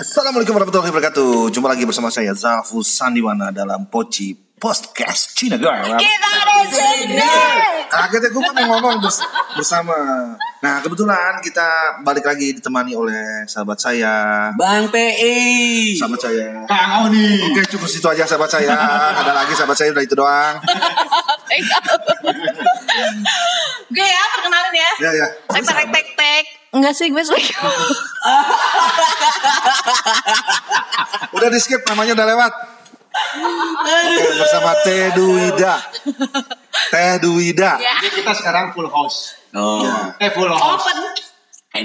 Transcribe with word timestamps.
Assalamualaikum 0.00 0.56
warahmatullahi 0.56 0.88
wabarakatuh. 0.96 1.52
Jumpa 1.52 1.76
lagi 1.76 1.84
bersama 1.84 2.08
saya 2.08 2.32
Zalfus 2.32 2.88
Sandiwana 2.88 3.52
dalam 3.52 3.84
Poci 3.84 4.32
Podcast 4.32 5.36
Cina 5.36 5.60
Girl. 5.60 5.76
Kita 6.00 6.32
di 6.40 6.72
sini. 6.72 7.20
Kaget 7.84 8.20
ya 8.24 8.30
gue 8.32 8.40
mau 8.40 8.64
ngomong 8.64 9.04
bers- 9.04 9.20
bersama. 9.60 9.92
Nah 10.64 10.80
kebetulan 10.80 11.44
kita 11.44 12.00
balik 12.00 12.24
lagi 12.24 12.56
ditemani 12.56 12.96
oleh 12.96 13.44
sahabat 13.44 13.76
saya. 13.76 14.48
Bang 14.56 14.88
PI. 14.88 16.00
Sahabat 16.00 16.20
saya. 16.24 16.64
Kang 16.64 17.04
Oni. 17.04 17.52
Oke 17.52 17.60
cukup 17.68 17.84
situ 17.84 18.08
aja 18.08 18.24
sahabat 18.24 18.48
saya. 18.48 18.72
Ada 19.20 19.36
lagi 19.36 19.52
sahabat 19.52 19.76
saya 19.76 19.92
udah 19.92 20.00
itu 20.00 20.16
doang. 20.16 20.64
Gue 23.92 24.08
ya 24.08 24.22
perkenalin 24.32 24.72
ya. 24.72 24.90
Ya 24.96 25.10
ya. 25.12 25.26
Tek 25.44 25.60
tek 25.60 25.88
tek 25.92 26.08
tek. 26.16 26.59
Enggak 26.70 26.94
sih 26.94 27.10
gue 27.10 27.18
selingkuh. 27.18 27.74
Udah 31.34 31.50
di 31.50 31.58
skip 31.58 31.82
namanya 31.86 32.14
udah 32.14 32.26
lewat. 32.30 32.52
Oke 33.90 34.24
bersama 34.38 34.70
Teh 34.86 35.10
Duwida. 35.18 35.82
Teh 36.94 37.18
Duwida. 37.18 37.74
ya. 37.82 37.98
Jadi 37.98 38.22
kita 38.22 38.30
sekarang 38.38 38.70
full 38.70 38.86
house. 38.86 39.34
Oh, 39.50 39.82
Eh 40.22 40.30
full 40.30 40.46
house. 40.46 40.86
Open. 40.86 41.10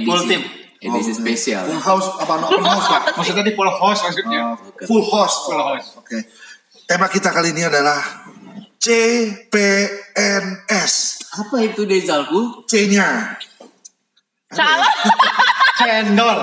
Full 0.06 0.22
team. 0.30 0.46
edisi 0.86 1.18
spesial. 1.18 1.66
Full 1.66 1.82
house 1.82 2.22
apa 2.22 2.38
no, 2.38 2.46
open 2.46 2.62
house 2.62 2.86
pak? 2.86 3.18
Maksudnya 3.18 3.42
di 3.42 3.58
full 3.58 3.74
house 3.74 4.06
maksudnya. 4.06 4.54
Full 4.86 5.02
house. 5.02 5.50
Full 5.50 5.58
house. 5.58 5.98
Oke. 5.98 6.30
Tema 6.86 7.10
kita 7.10 7.34
kali 7.34 7.58
ini 7.58 7.66
adalah 7.66 7.98
CPNS. 8.78 10.94
Apa 11.42 11.58
itu 11.66 11.90
Dezalku? 11.90 12.62
C-nya 12.70 13.34
Calon. 14.56 14.92
Cendol. 15.80 16.38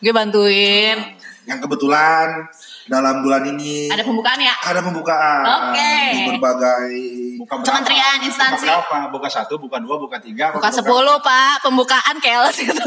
Gue 0.00 0.12
bantuin. 0.12 0.98
yang 1.42 1.58
kebetulan 1.58 2.46
dalam 2.84 3.18
bulan 3.20 3.42
ini 3.48 3.86
Ada 3.88 4.02
pembukaan 4.02 4.38
ya? 4.38 4.54
ada 4.60 4.78
pembukaan 4.78 5.42
Oke. 5.70 5.94
di 6.10 6.20
berbagai 6.28 6.90
Buka 7.38 7.58
berapa? 7.58 7.66
Kementerian, 7.74 8.18
instansi. 8.22 8.66
Buka 8.66 8.78
berapa? 8.80 9.10
Buka 9.10 9.28
satu, 9.28 9.54
buka 9.58 9.76
dua, 9.78 9.98
buka 9.98 10.16
tiga. 10.18 10.54
Buka 10.54 10.70
10 10.70 10.86
pak. 11.18 11.54
Pembukaan 11.60 12.16
keles 12.18 12.54
gitu. 12.56 12.86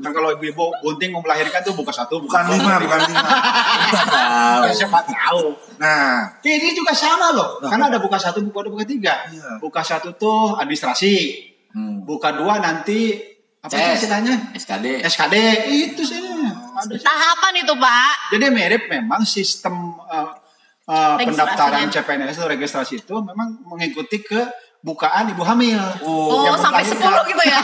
Nah 0.00 0.10
kalau 0.10 0.32
ibu-ibu 0.32 0.72
bunting 0.80 1.12
mau 1.12 1.20
melahirkan 1.20 1.60
tuh 1.60 1.76
buka 1.76 1.92
satu, 1.92 2.24
bukan 2.24 2.40
lima 2.48 2.80
buka 2.80 2.96
bukan 2.96 3.00
lima 3.12 3.20
Ya, 4.66 4.72
siapa 4.72 5.00
tahu. 5.04 5.52
nah 5.76 6.32
Ini 6.40 6.72
juga 6.72 6.96
sama 6.96 7.36
loh. 7.36 7.60
Karena 7.60 7.92
ada 7.92 8.00
buka 8.00 8.16
satu, 8.16 8.40
buka 8.40 8.64
dua, 8.64 8.80
buka 8.80 8.84
tiga. 8.88 9.28
Iya. 9.28 9.60
Buka 9.60 9.84
satu 9.84 10.16
tuh 10.16 10.56
administrasi. 10.56 11.14
hmm. 11.76 12.08
Buka 12.08 12.32
dua 12.34 12.58
nanti 12.58 13.30
apa 13.60 13.76
sih 13.76 14.08
istilahnya? 14.08 14.56
SKD. 14.56 15.04
SKD 15.04 15.36
itu 15.68 16.02
sih. 16.02 16.16
Ada 16.16 16.96
Tahapan 16.96 17.52
itu 17.60 17.72
pak. 17.76 18.12
Jadi 18.32 18.46
mirip 18.48 18.82
memang 18.88 19.20
sistem 19.28 20.00
uh, 20.08 20.32
uh, 20.88 21.16
pendaftaran 21.20 21.92
CPNS 21.92 22.40
atau 22.40 22.48
registrasi 22.48 23.04
itu 23.04 23.14
memang 23.20 23.60
mengikuti 23.68 24.24
ke 24.24 24.40
bukaan 24.80 25.28
ibu 25.28 25.42
hamil. 25.42 25.80
Oh, 26.00 26.44
Yang 26.44 26.58
sampai 26.60 26.82
melahirkan. 26.82 27.24
10 27.24 27.30
gitu 27.32 27.42
ya. 27.44 27.60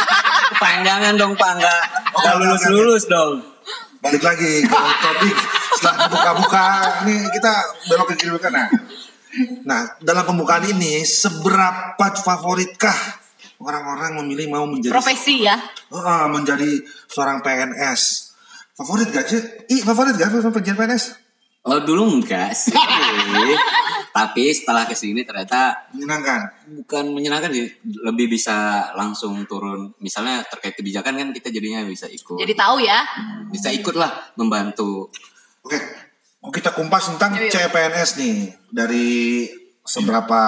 Kepanjangan 0.52 1.14
dong 1.14 1.34
Pak, 1.34 1.50
enggak 1.58 1.82
Oh, 2.10 2.18
enggak 2.22 2.34
lulus-lulus 2.38 3.04
dong. 3.06 3.32
balik 3.96 4.22
lagi 4.22 4.62
ke 4.62 4.70
topik 5.02 5.34
setelah 5.74 6.06
buka-buka 6.06 6.66
ini 7.02 7.26
kita 7.26 7.52
belok 7.90 8.14
ke 8.14 8.22
kiri 8.22 8.30
ke 8.30 8.38
kanan 8.38 8.70
nah 9.66 9.82
dalam 9.98 10.22
pembukaan 10.22 10.62
ini 10.62 11.02
seberapa 11.02 11.98
favoritkah 12.14 12.94
orang-orang 13.58 14.22
memilih 14.22 14.46
mau 14.46 14.62
menjadi 14.62 14.94
Profesi 14.94 15.42
ya. 15.42 15.58
Ah, 15.90 16.30
menjadi 16.30 16.70
seorang 17.08 17.42
PNS. 17.42 18.30
Favorit 18.76 19.08
gak 19.10 19.26
sih? 19.26 19.40
Ih, 19.74 19.82
favorit 19.82 20.14
gak 20.14 20.30
menjadi 20.30 20.76
PNS? 20.76 21.04
Oh 21.66 21.82
dulu 21.82 22.20
enggak 22.20 22.54
sih. 22.54 22.70
Tapi 24.16 24.48
setelah 24.48 24.88
ke 24.88 24.96
sini 24.96 25.28
ternyata 25.28 25.76
Menyenangkan. 25.92 26.40
bukan 26.80 27.04
menyenangkan 27.12 27.52
sih, 27.52 27.68
lebih 28.00 28.32
bisa 28.32 28.88
langsung 28.96 29.44
turun. 29.44 29.92
Misalnya 30.00 30.40
terkait 30.48 30.72
kebijakan 30.72 31.20
kan 31.20 31.28
kita 31.36 31.52
jadinya 31.52 31.84
bisa 31.84 32.08
ikut. 32.08 32.40
Jadi 32.40 32.56
tahu 32.56 32.80
ya. 32.80 33.04
bisa 33.52 33.68
ikut 33.68 33.92
lah 33.92 34.32
membantu. 34.40 35.12
Oke, 35.60 35.76
mau 36.40 36.48
kita 36.48 36.72
kumpas 36.72 37.12
tentang. 37.12 37.36
CPNS 37.36 38.16
nih. 38.16 38.56
Dari 38.72 39.44
seberapa 39.84 40.42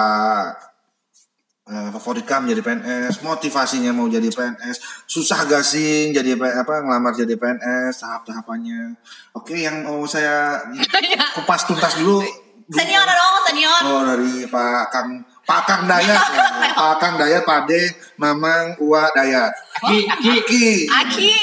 eh, 1.69 1.89
favoritkah 1.93 2.41
menjadi 2.41 2.65
PNS, 2.65 3.21
motivasinya 3.21 3.93
mau 3.93 4.09
jadi 4.09 4.33
PNS, 4.33 5.05
susah 5.05 5.45
gak 5.45 5.61
sih 5.61 6.09
jadi 6.09 6.33
apa 6.41 6.81
ngelamar 6.81 7.13
jadi 7.13 7.37
PNS, 7.37 8.01
tahap-tahapannya. 8.01 8.97
Oke, 9.37 9.61
yang 9.61 9.85
mau 9.85 10.01
saya 10.09 10.57
kupas 11.37 11.69
tuntas 11.69 12.01
dulu. 12.01 12.48
Senior 12.69 13.01
dong, 13.03 13.35
senior. 13.45 13.81
Oh 13.83 14.01
dari 14.05 14.45
Pak 14.45 14.83
Kang 14.89 15.09
Pak 15.41 15.61
Kang 15.65 15.83
Dayat, 15.83 16.21
ya. 16.29 16.41
Pak 16.71 16.95
Kang 17.01 17.17
Dayat, 17.17 17.41
Pade, 17.41 17.81
Mamang, 18.15 18.77
Uwa 18.77 19.09
Dayat. 19.09 19.49
Aki, 19.81 20.05
aki. 20.05 20.29
Ki, 20.45 20.65
Aki. 20.85 21.33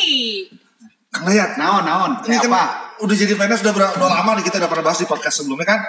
Kang 1.11 1.27
Dayat. 1.27 1.59
Naon, 1.59 1.83
naon. 1.83 2.13
Ini 2.23 2.31
Ini 2.31 2.37
kan 2.39 2.51
apa? 2.55 2.65
udah 3.03 3.13
jadi 3.13 3.35
PNS 3.35 3.61
udah, 3.61 3.75
berapa, 3.75 3.93
udah 3.99 4.09
lama 4.09 4.31
nih 4.39 4.45
kita 4.47 4.57
udah 4.57 4.71
pernah 4.71 4.87
bahas 4.87 5.03
di 5.03 5.11
podcast 5.11 5.43
sebelumnya 5.43 5.67
kan? 5.67 5.81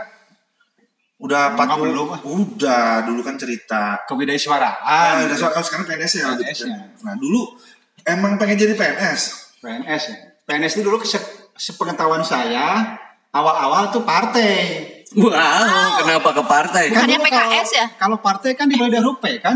Udah 1.18 1.54
40 1.54 1.86
belum, 1.86 2.08
ah. 2.10 2.20
Udah, 2.26 3.06
dulu 3.06 3.22
kan 3.22 3.38
cerita. 3.38 4.02
Kebidai 4.06 4.34
Ah, 4.34 4.42
suaraan. 4.42 5.14
udah 5.30 5.38
soal 5.38 5.62
sekarang 5.62 5.86
PNS 5.86 6.14
ya. 6.18 6.26
gitu. 6.34 6.42
PNS 6.42 6.60
ya. 6.66 6.78
Nah, 7.06 7.14
dulu 7.14 7.54
emang 8.02 8.42
pengen 8.42 8.58
jadi 8.58 8.74
PNS. 8.74 9.22
PNS 9.62 10.04
ya. 10.10 10.16
PNS 10.50 10.74
itu 10.74 10.82
dulu 10.82 10.98
se- 11.02 11.22
sepengetahuan 11.54 12.26
saya 12.26 12.98
awal-awal 13.30 13.94
tuh 13.94 14.02
partai. 14.02 14.97
Wow, 15.16 16.04
kenapa 16.04 16.30
ke 16.36 16.44
partai? 16.44 16.84
Bukannya 16.92 17.16
dulu 17.16 17.26
PKS 17.32 17.40
kalau- 17.40 17.72
ya? 17.72 17.86
Kalau 17.96 18.18
partai 18.20 18.52
kan 18.60 18.68
dari 18.68 18.84
huruf 19.00 19.24
P 19.24 19.40
kan? 19.40 19.56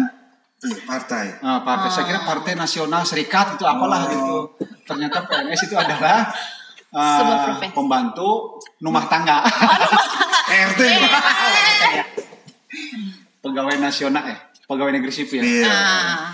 Tuh, 0.62 0.78
partai. 0.88 1.42
Nah, 1.42 1.66
partai 1.66 1.90
saya 1.90 2.06
kira 2.06 2.22
Partai 2.22 2.54
Nasional 2.54 3.02
Serikat 3.04 3.58
itu 3.60 3.66
apalah 3.66 4.06
gitu. 4.08 4.54
Ternyata 4.86 5.26
PNS 5.26 5.68
itu 5.68 5.76
adalah 5.76 6.30
uh, 6.94 7.58
pembantu 7.74 8.62
rumah 8.78 9.10
tangga. 9.10 9.42
RT. 10.48 10.82
pegawai 13.42 13.76
nasional 13.82 14.24
eh 14.30 14.38
pegawai 14.70 14.94
negeri 14.94 15.12
sipil. 15.12 15.42
Iya. 15.42 15.66
Nah. 15.68 16.30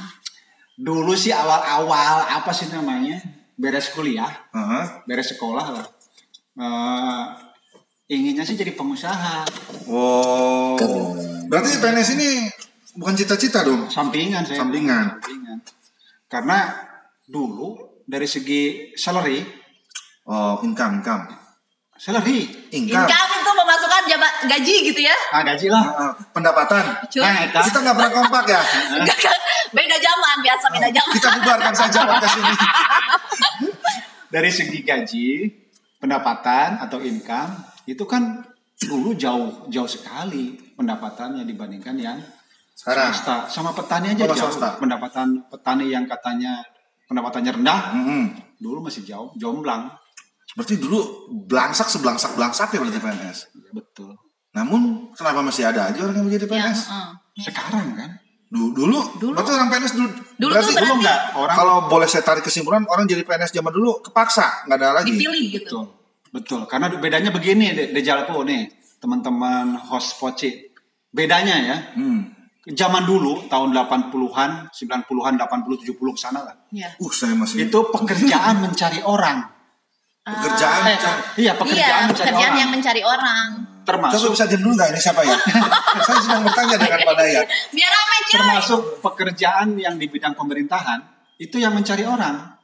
Dulu 0.78 1.18
sih 1.18 1.34
awal-awal 1.34 2.30
apa 2.30 2.52
sih 2.54 2.70
namanya? 2.70 3.18
Beres 3.58 3.90
kuliah, 3.90 4.30
Heeh. 4.54 4.84
beres 5.10 5.34
sekolah 5.34 5.66
lah. 5.74 5.88
Eh, 6.54 7.24
inginnya 8.08 8.44
sih 8.44 8.56
jadi 8.56 8.72
pengusaha. 8.74 9.44
Oh. 9.88 10.76
Keren. 10.80 11.48
Berarti 11.48 11.80
PNS 11.80 12.10
ini 12.16 12.30
bukan 12.96 13.16
cita-cita 13.16 13.64
dong. 13.64 13.88
Sampingan 13.88 14.44
saya. 14.44 14.64
Sampingan. 14.64 15.20
Sampingan. 15.20 15.58
Karena 16.28 16.60
dulu 17.24 17.76
dari 18.04 18.28
segi 18.28 18.92
salary, 18.96 19.44
Oh, 20.28 20.60
income, 20.60 21.00
income. 21.00 21.24
salary, 21.96 22.44
Income. 22.76 23.08
Income 23.08 23.32
itu 23.32 23.52
pemasukan 23.56 24.02
jabat 24.12 24.34
gaji 24.44 24.76
gitu 24.92 25.02
ya. 25.02 25.16
ah 25.32 25.40
gaji 25.40 25.72
lah. 25.72 25.84
Heeh, 25.88 26.12
pendapatan. 26.36 26.84
Nah, 27.00 27.36
eta. 27.48 27.64
Kita 27.64 27.80
nggak 27.80 27.96
pernah 27.96 28.12
kompak 28.12 28.44
ya. 28.46 28.60
Kan? 28.60 29.08
Beda 29.76 29.96
zaman, 30.00 30.36
biasa 30.44 30.66
beda 30.68 30.90
zaman. 30.92 31.14
Kita 31.16 31.30
bubarkan 31.40 31.74
saja 31.76 32.00
podcast 32.04 32.36
ini. 32.40 32.54
dari 34.36 34.52
segi 34.52 34.80
gaji, 34.84 35.28
pendapatan 35.98 36.84
atau 36.84 37.00
income 37.00 37.56
itu 37.88 38.04
kan 38.04 38.44
dulu 38.78 39.16
jauh 39.16 39.66
jauh 39.68 39.88
sekali 39.88 40.54
pendapatannya 40.76 41.42
dibandingkan 41.42 41.96
yang 41.96 42.20
Sekarang. 42.70 43.10
swasta. 43.10 43.36
Sama 43.50 43.72
petani 43.74 44.14
aja 44.14 44.24
Oh, 44.24 44.30
jauh. 44.30 44.52
swasta. 44.52 44.78
Pendapatan 44.78 45.28
petani 45.48 45.90
yang 45.90 46.06
katanya 46.06 46.62
pendapatannya 47.08 47.52
rendah, 47.56 47.80
Mm-mm. 47.96 48.24
dulu 48.60 48.84
masih 48.84 49.02
jauh, 49.02 49.32
jomblang. 49.34 49.90
Berarti 50.54 50.76
dulu 50.76 51.00
belangsak 51.44 51.88
sebelangsak 51.88 52.36
belangsak 52.36 52.70
ya 52.70 52.80
berarti 52.80 53.00
PNS. 53.00 53.38
Ya, 53.56 53.72
betul. 53.74 54.12
Namun 54.52 55.10
kenapa 55.14 55.42
masih 55.42 55.66
ada 55.66 55.88
aja 55.88 56.00
orang 56.00 56.16
yang 56.16 56.28
menjadi 56.28 56.46
Ya, 56.46 56.52
PNS? 56.68 56.80
heeh. 56.86 57.10
Sekarang 57.40 57.94
kan? 57.94 58.12
Dulu, 58.48 58.72
dulu, 58.74 59.00
Dulu. 59.18 59.34
berarti 59.34 59.52
orang 59.52 59.70
PNS 59.70 59.94
dulu. 59.94 60.10
Dulu 60.38 60.52
berarti- 60.52 60.76
Dulu 60.78 60.94
enggak 60.98 61.20
orang 61.34 61.56
kalau 61.56 61.76
boleh 61.88 62.06
saya 62.06 62.22
tarik 62.22 62.42
kesimpulan 62.42 62.86
orang 62.86 63.04
jadi 63.04 63.22
PNS 63.22 63.52
zaman 63.52 63.72
dulu 63.72 64.00
kepaksa, 64.02 64.66
nggak 64.66 64.78
ada 64.78 64.90
lagi. 64.96 65.12
Dipilih 65.12 65.44
gitu. 65.52 65.78
betul. 65.82 65.97
Betul. 66.30 66.66
Karena 66.66 66.92
bedanya 66.92 67.30
begini, 67.30 67.72
De- 67.72 67.90
Dejalpo 67.92 68.42
nih, 68.42 68.68
teman-teman 68.98 69.78
host 69.80 70.18
Poci. 70.18 70.52
Bedanya 71.08 71.56
ya, 71.58 71.78
Hmm. 71.96 72.30
zaman 72.68 73.04
dulu 73.04 73.48
tahun 73.48 73.72
80-an, 73.72 74.68
90-an, 74.70 75.34
80 75.36 75.80
70 75.80 76.12
ke 76.14 76.20
sana 76.20 76.44
lah. 76.44 76.56
Ya. 76.70 76.92
Uh, 77.00 77.08
saya 77.10 77.32
masih 77.34 77.68
Itu 77.68 77.88
pekerjaan 77.88 78.60
mencari 78.60 79.00
orang. 79.02 79.40
pekerjaan. 80.22 80.84
Eh, 80.84 81.00
iya, 81.40 81.56
pekerjaan 81.56 81.88
iya, 82.04 82.04
mencari 82.04 82.28
pekerjaan 82.28 82.44
orang. 82.44 82.60
yang 82.60 82.70
mencari 82.70 83.02
orang. 83.02 83.48
Coba 83.88 84.12
termasuk 84.12 84.36
bisa 84.36 84.44
diam 84.44 84.60
dulu 84.60 84.76
nggak 84.76 84.90
ini 84.92 85.00
siapa 85.00 85.22
ya? 85.24 85.38
Saya 86.04 86.20
sedang 86.20 86.44
bertanya 86.44 86.76
dengan 86.76 87.00
Pak 87.02 87.16
Dayat. 87.16 87.46
Biar 87.72 87.88
ramai 87.90 88.20
cuy. 88.20 88.34
termasuk 88.36 88.82
pekerjaan 89.00 89.68
yang 89.80 89.96
di 89.96 90.12
bidang 90.12 90.36
pemerintahan 90.36 91.00
itu 91.40 91.56
yang 91.56 91.72
mencari 91.72 92.04
orang. 92.04 92.60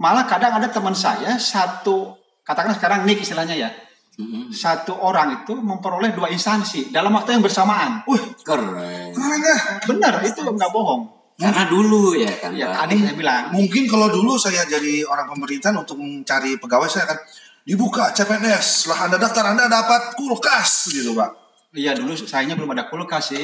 Malah 0.00 0.24
kadang 0.24 0.56
ada 0.56 0.72
teman 0.72 0.96
saya 0.96 1.36
satu 1.36 2.16
katakanlah 2.42 2.76
sekarang 2.78 3.06
nik 3.06 3.22
istilahnya 3.22 3.56
ya. 3.56 3.70
Mm-mm. 4.12 4.52
Satu 4.52 4.92
orang 5.00 5.40
itu 5.40 5.56
memperoleh 5.56 6.12
dua 6.12 6.28
instansi 6.28 6.92
dalam 6.92 7.16
waktu 7.16 7.32
yang 7.32 7.40
bersamaan. 7.40 8.04
Wih, 8.04 8.20
Keren. 8.44 8.68
keren 9.16 9.40
ya. 9.40 9.56
Benar, 9.88 10.20
itu 10.20 10.44
nggak 10.44 10.68
bohong. 10.68 11.08
Karena 11.40 11.64
dulu 11.64 12.12
ya 12.12 12.28
kan. 12.36 12.52
Ya 12.52 12.70
tadi 12.76 13.00
saya 13.00 13.16
bilang. 13.16 13.56
Mungkin 13.56 13.88
kalau 13.88 14.12
dulu 14.12 14.36
saya 14.36 14.68
jadi 14.68 15.02
orang 15.08 15.32
pemerintahan 15.32 15.74
untuk 15.74 15.96
mencari 15.96 16.60
pegawai 16.60 16.86
saya 16.92 17.08
akan 17.08 17.18
dibuka 17.64 18.12
CPNS. 18.12 18.84
Setelah 18.84 19.08
Anda 19.08 19.16
daftar 19.16 19.44
Anda 19.56 19.64
dapat 19.66 20.12
kulkas 20.14 20.92
gitu, 20.92 21.16
Pak. 21.16 21.30
Iya 21.72 21.96
dulu 21.96 22.12
sayangnya 22.12 22.52
belum 22.60 22.76
ada 22.76 22.84
kulkas 22.92 23.32
sih. 23.32 23.40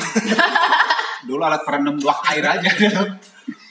dulu 1.28 1.40
alat 1.42 1.64
perenam 1.64 1.96
luak 1.96 2.20
air 2.28 2.44
aja. 2.44 2.68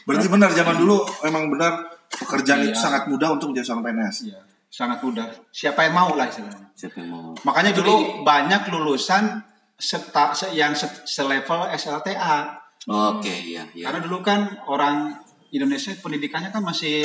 Berarti 0.02 0.28
benar 0.28 0.50
zaman 0.50 0.82
dulu 0.82 1.04
memang 1.24 1.52
benar 1.54 1.78
pekerjaan 2.10 2.66
Iya. 2.66 2.74
itu 2.74 2.80
sangat 2.82 3.06
mudah 3.06 3.38
untuk 3.38 3.54
menjadi 3.54 3.70
seorang 3.70 3.86
PNS. 3.86 4.16
Iya, 4.34 4.40
sangat 4.68 5.00
mudah. 5.02 5.28
Siapa 5.50 5.84
yang 5.84 5.96
mau 5.96 6.12
lah 6.14 6.28
istilahnya. 6.28 6.70
Siapa 6.72 7.00
yang 7.00 7.10
mau? 7.10 7.32
Makanya 7.44 7.72
dulu 7.74 8.22
banyak 8.22 8.68
lulusan 8.70 9.42
seta, 9.74 10.34
se- 10.34 10.54
yang 10.54 10.74
se- 10.74 11.04
selevel 11.04 11.72
SLTA. 11.72 12.54
Oke, 12.88 13.32
iya, 13.32 13.68
iya. 13.74 13.90
Karena 13.90 14.00
dulu 14.00 14.22
kan 14.22 14.44
orang 14.66 15.12
Indonesia 15.50 15.92
pendidikannya 15.98 16.52
kan 16.52 16.64
masih 16.64 17.04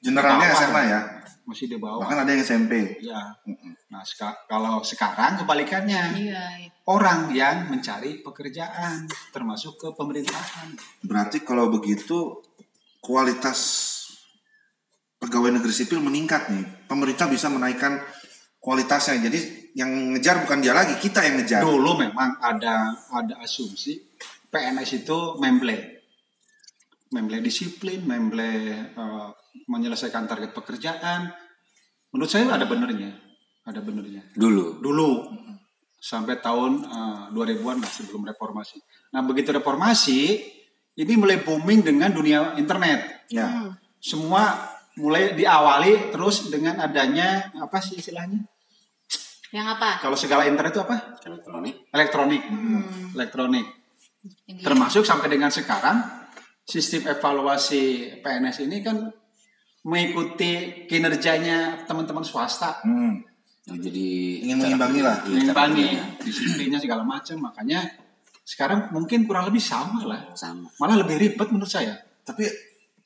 Generalnya 0.00 0.48
SMA 0.50 0.82
ya. 0.88 1.00
Masih 1.44 1.68
di 1.68 1.76
bawah. 1.76 2.00
Bahkan 2.00 2.24
ada 2.24 2.30
yang 2.30 2.40
SMP. 2.40 2.96
Ya. 3.04 3.20
Nah, 3.90 4.00
seka- 4.00 4.48
kalau 4.48 4.80
sekarang 4.80 5.36
kebalikannya. 5.36 6.02
Iya. 6.16 6.44
iya. 6.56 6.70
Orang 6.88 7.28
yang 7.30 7.68
mencari 7.68 8.24
pekerjaan 8.24 9.04
termasuk 9.28 9.76
ke 9.76 9.88
pemerintahan. 9.92 10.72
Berarti 11.04 11.44
kalau 11.44 11.68
begitu 11.68 12.40
kualitas 12.98 13.58
pegawai 15.20 15.60
negeri 15.60 15.70
sipil 15.70 16.00
meningkat 16.00 16.48
nih. 16.48 16.88
Pemerintah 16.88 17.28
bisa 17.28 17.52
menaikkan 17.52 18.00
kualitasnya. 18.58 19.20
Jadi 19.20 19.70
yang 19.76 20.16
ngejar 20.16 20.42
bukan 20.42 20.64
dia 20.64 20.72
lagi, 20.72 20.96
kita 20.96 21.22
yang 21.22 21.38
ngejar. 21.38 21.60
Dulu 21.62 22.00
memang 22.00 22.40
ada 22.40 22.96
ada 23.12 23.34
asumsi 23.44 24.00
PNS 24.48 25.04
itu 25.04 25.38
memble. 25.38 26.00
Memble 27.10 27.38
disiplin, 27.44 28.02
memble 28.02 28.48
eh, 28.96 29.28
menyelesaikan 29.68 30.24
target 30.26 30.50
pekerjaan. 30.56 31.30
Menurut 32.10 32.30
saya 32.30 32.50
ada 32.50 32.66
benernya. 32.66 33.14
Ada 33.68 33.84
benernya. 33.84 34.24
Dulu. 34.34 34.80
Dulu 34.82 35.08
sampai 36.00 36.40
tahun 36.40 36.86
eh, 36.88 37.22
2000-an 37.36 37.76
lah 37.78 37.90
sebelum 37.90 38.24
reformasi. 38.24 38.78
Nah, 39.12 39.20
begitu 39.26 39.52
reformasi 39.52 40.20
ini 40.98 41.12
mulai 41.14 41.42
booming 41.42 41.86
dengan 41.86 42.10
dunia 42.10 42.58
internet. 42.58 43.30
Ya. 43.30 43.46
Hmm. 43.46 43.74
Semua 44.00 44.58
mulai 45.00 45.32
diawali 45.32 46.12
terus 46.12 46.52
dengan 46.52 46.76
adanya 46.84 47.48
apa 47.56 47.80
sih 47.80 47.96
istilahnya? 47.96 48.44
Yang 49.50 49.66
apa? 49.80 49.90
Kalau 50.04 50.14
segala 50.14 50.46
internet 50.46 50.76
itu 50.76 50.82
apa? 50.84 51.18
Elektronik. 51.26 51.74
Elektronik. 51.90 52.42
Hmm. 52.46 53.16
Elektronik. 53.18 53.66
Ini. 54.46 54.60
Termasuk 54.62 55.02
sampai 55.02 55.32
dengan 55.32 55.50
sekarang 55.50 56.04
sistem 56.62 57.10
evaluasi 57.10 58.14
PNS 58.22 58.68
ini 58.68 58.78
kan 58.84 59.10
mengikuti 59.80 60.84
kinerjanya 60.84 61.88
teman-teman 61.88 62.22
swasta, 62.22 62.84
Hmm. 62.84 63.24
Jadi 63.70 64.42
Ingin 64.42 64.58
mengimbangi 64.58 65.00
lah. 65.04 65.22
Iya, 65.22 65.30
mengimbangi 65.30 65.88
cara 65.94 66.18
disiplinnya 66.26 66.78
segala 66.82 67.06
macam. 67.06 67.36
Makanya 67.38 67.86
sekarang 68.42 68.90
mungkin 68.90 69.28
kurang 69.28 69.46
lebih 69.46 69.62
sama 69.62 70.02
lah. 70.02 70.32
sama. 70.34 70.66
Malah 70.80 71.06
lebih 71.06 71.20
ribet 71.20 71.48
menurut 71.54 71.70
saya. 71.70 71.94
Tapi 72.26 72.50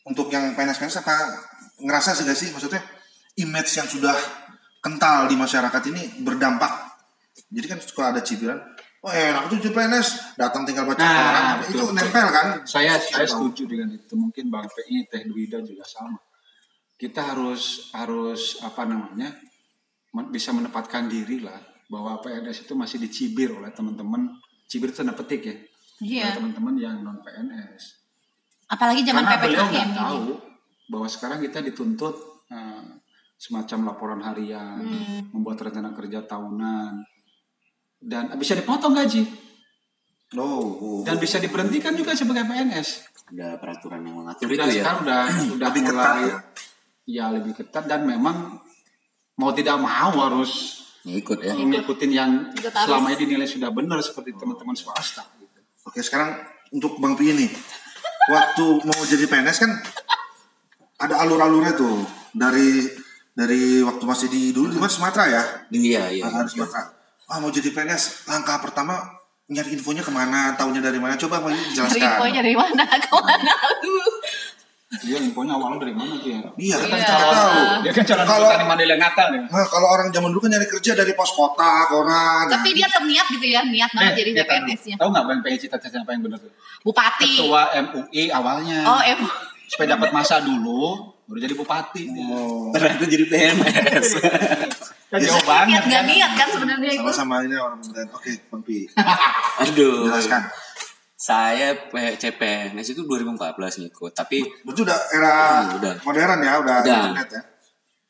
untuk 0.09 0.33
yang 0.33 0.57
PNS-PNS 0.57 1.05
apa 1.05 1.17
ngerasa 1.85 2.17
sih 2.17 2.25
gak 2.25 2.39
sih 2.39 2.49
maksudnya 2.51 2.81
image 3.37 3.71
yang 3.77 3.85
sudah 3.85 4.17
kental 4.81 5.29
di 5.29 5.37
masyarakat 5.37 5.83
ini 5.93 6.25
berdampak. 6.25 6.73
Jadi 7.51 7.67
kan 7.67 7.79
suka 7.79 8.11
ada 8.11 8.21
cibiran, 8.21 8.59
wah 9.01 9.11
enak 9.11 9.47
tuh 9.49 9.59
jadi 9.59 9.71
PNS, 9.71 10.09
datang 10.35 10.63
tinggal 10.63 10.87
baca 10.87 10.99
Nah, 10.99 11.11
koran, 11.11 11.57
itu 11.67 11.83
betul. 11.83 11.89
nempel 11.93 12.29
kan? 12.31 12.47
Saya 12.65 12.95
saya 12.97 13.27
setuju 13.27 13.67
dengan 13.67 13.91
itu. 13.91 14.13
Mungkin 14.15 14.49
Bang 14.49 14.67
PI 14.67 15.07
Teh 15.07 15.23
Duida 15.25 15.59
juga 15.61 15.83
sama. 15.83 16.19
Kita 16.95 17.35
harus 17.35 17.91
harus 17.91 18.63
apa 18.63 18.87
namanya 18.87 19.35
bisa 20.31 20.55
menempatkan 20.55 21.11
diri 21.11 21.43
lah 21.43 21.59
bahwa 21.91 22.23
PNS 22.23 22.65
itu 22.65 22.75
masih 22.75 23.03
dicibir 23.03 23.51
oleh 23.51 23.75
teman-teman 23.75 24.31
cibir 24.65 24.89
itu 24.89 25.03
tanda 25.03 25.13
petik 25.13 25.43
ya 25.43 25.57
Iya. 26.01 26.23
oleh 26.23 26.35
teman-teman 26.39 26.75
yang 26.79 26.97
non 27.03 27.19
PNS 27.19 27.83
Apalagi 28.67 29.03
zaman 29.03 29.23
karena 29.23 29.43
beliau 29.43 29.65
PPKM 29.67 29.71
nggak 29.75 29.87
ini. 29.87 29.99
tahu 29.99 30.23
bahwa 30.87 31.07
sekarang 31.07 31.41
kita 31.41 31.61
dituntut 31.61 32.15
eh, 32.47 32.85
semacam 33.37 33.79
laporan 33.87 34.21
harian 34.23 34.79
Hmm. 34.79 35.21
membuat 35.31 35.61
rencana 35.63 35.91
kerja 35.93 36.23
tahunan 36.23 37.03
dan 38.01 38.31
bisa 38.35 38.55
dipotong 38.55 38.93
gaji 38.93 39.25
Oh, 40.35 40.67
oh. 40.75 41.01
dan 41.03 41.17
bisa 41.17 41.39
diberhentikan 41.39 41.93
juga 41.93 42.11
sebagai 42.13 42.43
PNS 42.43 43.07
Ada 43.27 43.55
peraturan 43.57 44.03
yang 44.03 44.19
mengatur 44.19 44.45
itu 44.45 44.59
ya. 44.59 44.67
sekarang 44.75 44.99
udah 45.01 45.21
udah 45.57 45.69
Lebih 45.69 45.83
ketat 45.85 45.95
mulai 45.95 46.25
ya? 46.25 46.37
ya 47.07 47.25
lebih 47.31 47.53
ketat 47.55 47.85
dan 47.85 48.01
memang 48.03 48.59
mau 49.35 49.51
tidak 49.51 49.77
mau 49.77 50.11
harus 50.21 50.83
Ya, 51.03 51.15
ikut 51.15 51.37
ya. 51.39 51.53
ngikutin 51.53 52.11
yang 52.11 52.31
selama 52.57 53.13
ini 53.13 53.21
dinilai 53.21 53.45
sudah 53.45 53.69
benar 53.69 54.01
seperti 54.01 54.33
teman-teman 54.33 54.73
swasta. 54.73 55.21
gitu. 55.37 55.61
Oke 55.85 56.01
sekarang 56.01 56.41
untuk 56.71 56.97
Bang 56.97 57.13
Pi 57.13 57.29
ini, 57.29 57.45
waktu 58.27 58.65
mau 58.81 59.01
jadi 59.05 59.29
PNS 59.29 59.59
kan 59.61 59.73
ada 61.05 61.15
alur-alurnya 61.19 61.73
tuh 61.73 62.01
dari 62.31 62.89
dari 63.31 63.63
waktu 63.81 64.03
masih 64.03 64.29
di 64.29 64.43
dulu 64.51 64.69
di 64.69 64.79
mana 64.79 64.89
Sumatera 64.89 65.25
ya, 65.27 65.43
Iya, 65.69 66.03
iya. 66.13 66.23
Ah, 66.25 66.41
di 66.41 66.51
Sumatera. 66.51 66.87
Ah 67.25 67.39
mau 67.39 67.49
jadi 67.49 67.69
PNS, 67.69 68.27
langkah 68.27 68.59
pertama 68.59 69.01
nyari 69.47 69.73
infonya 69.73 70.01
ke 70.01 70.09
mana, 70.09 70.55
tahunya 70.55 70.79
dari 70.79 70.97
mana? 70.97 71.15
Coba 71.15 71.39
mau 71.39 71.49
Dari 71.49 71.61
dijelaskan. 71.67 72.01
infonya 72.01 72.41
dari 72.41 72.55
mana 72.55 72.83
ke 73.05 73.11
mana 73.13 73.53
lu? 73.81 73.97
Dia 74.95 75.19
infonya 75.19 75.53
awalnya 75.53 75.79
dari 75.81 75.91
mana 75.91 76.15
tuh 76.15 76.31
ya? 76.31 76.39
Iya, 76.55 76.77
Dia 76.77 76.87
kan 76.87 76.95
Iya. 76.95 77.03
kita 77.03 77.27
tahu. 77.27 77.51
Dia 77.83 77.93
kan 77.93 78.05
calon 78.07 78.25
Kalau- 78.25 78.47
petani 78.47 78.65
Mandela 78.65 78.97
Natal 78.97 79.29
ya. 79.29 79.43
Nah, 79.43 79.67
kalau 79.67 79.89
orang 79.89 80.09
zaman 80.09 80.31
dulu 80.31 80.41
kan 80.41 80.51
nyari 80.55 80.67
kerja 80.71 80.93
dari 80.95 81.13
pos 81.13 81.31
kota, 81.33 81.73
koran. 81.85 82.47
Tapi 82.47 82.69
dia 82.73 82.87
tetap 82.87 83.03
niat 83.03 83.27
gitu 83.29 83.47
ya, 83.49 83.61
niat 83.65 83.91
banget 83.91 84.15
jadi 84.17 84.31
dia 84.33 84.45
tahu- 84.45 84.55
PNS-nya. 84.63 84.95
Tahu 84.95 85.09
nggak 85.11 85.25
Bang 85.27 85.41
PI 85.43 85.57
cita-cita 85.59 85.97
apa 85.99 86.11
yang 86.13 86.23
benar 86.23 86.39
tuh? 86.39 86.53
Bupati. 86.81 87.33
Ketua 87.37 87.63
MUI 87.75 88.23
awalnya. 88.31 88.79
Oh, 88.87 89.03
em. 89.03 89.19
Supaya 89.75 89.87
dapat 89.93 90.11
masa 90.11 90.39
dulu, 90.39 90.95
baru 91.25 91.39
jadi 91.41 91.53
bupati. 91.53 92.03
Oh, 92.25 92.71
Ternyata 92.71 93.05
jadi 93.05 93.25
PNS. 93.27 94.09
Kan 95.05 95.19
jauh 95.21 95.43
banget. 95.43 95.69
Niat 95.73 95.85
gak 95.85 95.95
kan? 95.97 96.05
niat 96.07 96.33
kan 96.33 96.49
sebenarnya 96.49 96.89
itu. 96.89 97.01
sama-sama 97.01 97.43
ini 97.43 97.55
orang 97.55 97.79
pemerintahan. 97.79 98.09
Oke, 98.13 98.33
Bang 98.49 98.63
Pi, 98.63 98.79
Aduh. 99.63 100.07
jelaskan. 100.07 100.43
Saya 101.17 101.89
P- 101.89 102.15
CPNS 102.15 102.89
itu 102.91 103.03
2014 103.03 103.57
ngikut, 103.81 104.13
tapi 104.13 104.45
Berarti 104.61 104.81
udah 104.83 104.99
era 105.11 105.35
Hmm, 105.65 105.79
udah. 105.79 105.95
modern 106.03 106.39
ya, 106.39 106.53
udah, 106.61 106.75
Udah. 106.79 106.99
internet 107.09 107.29
ya. 107.31 107.43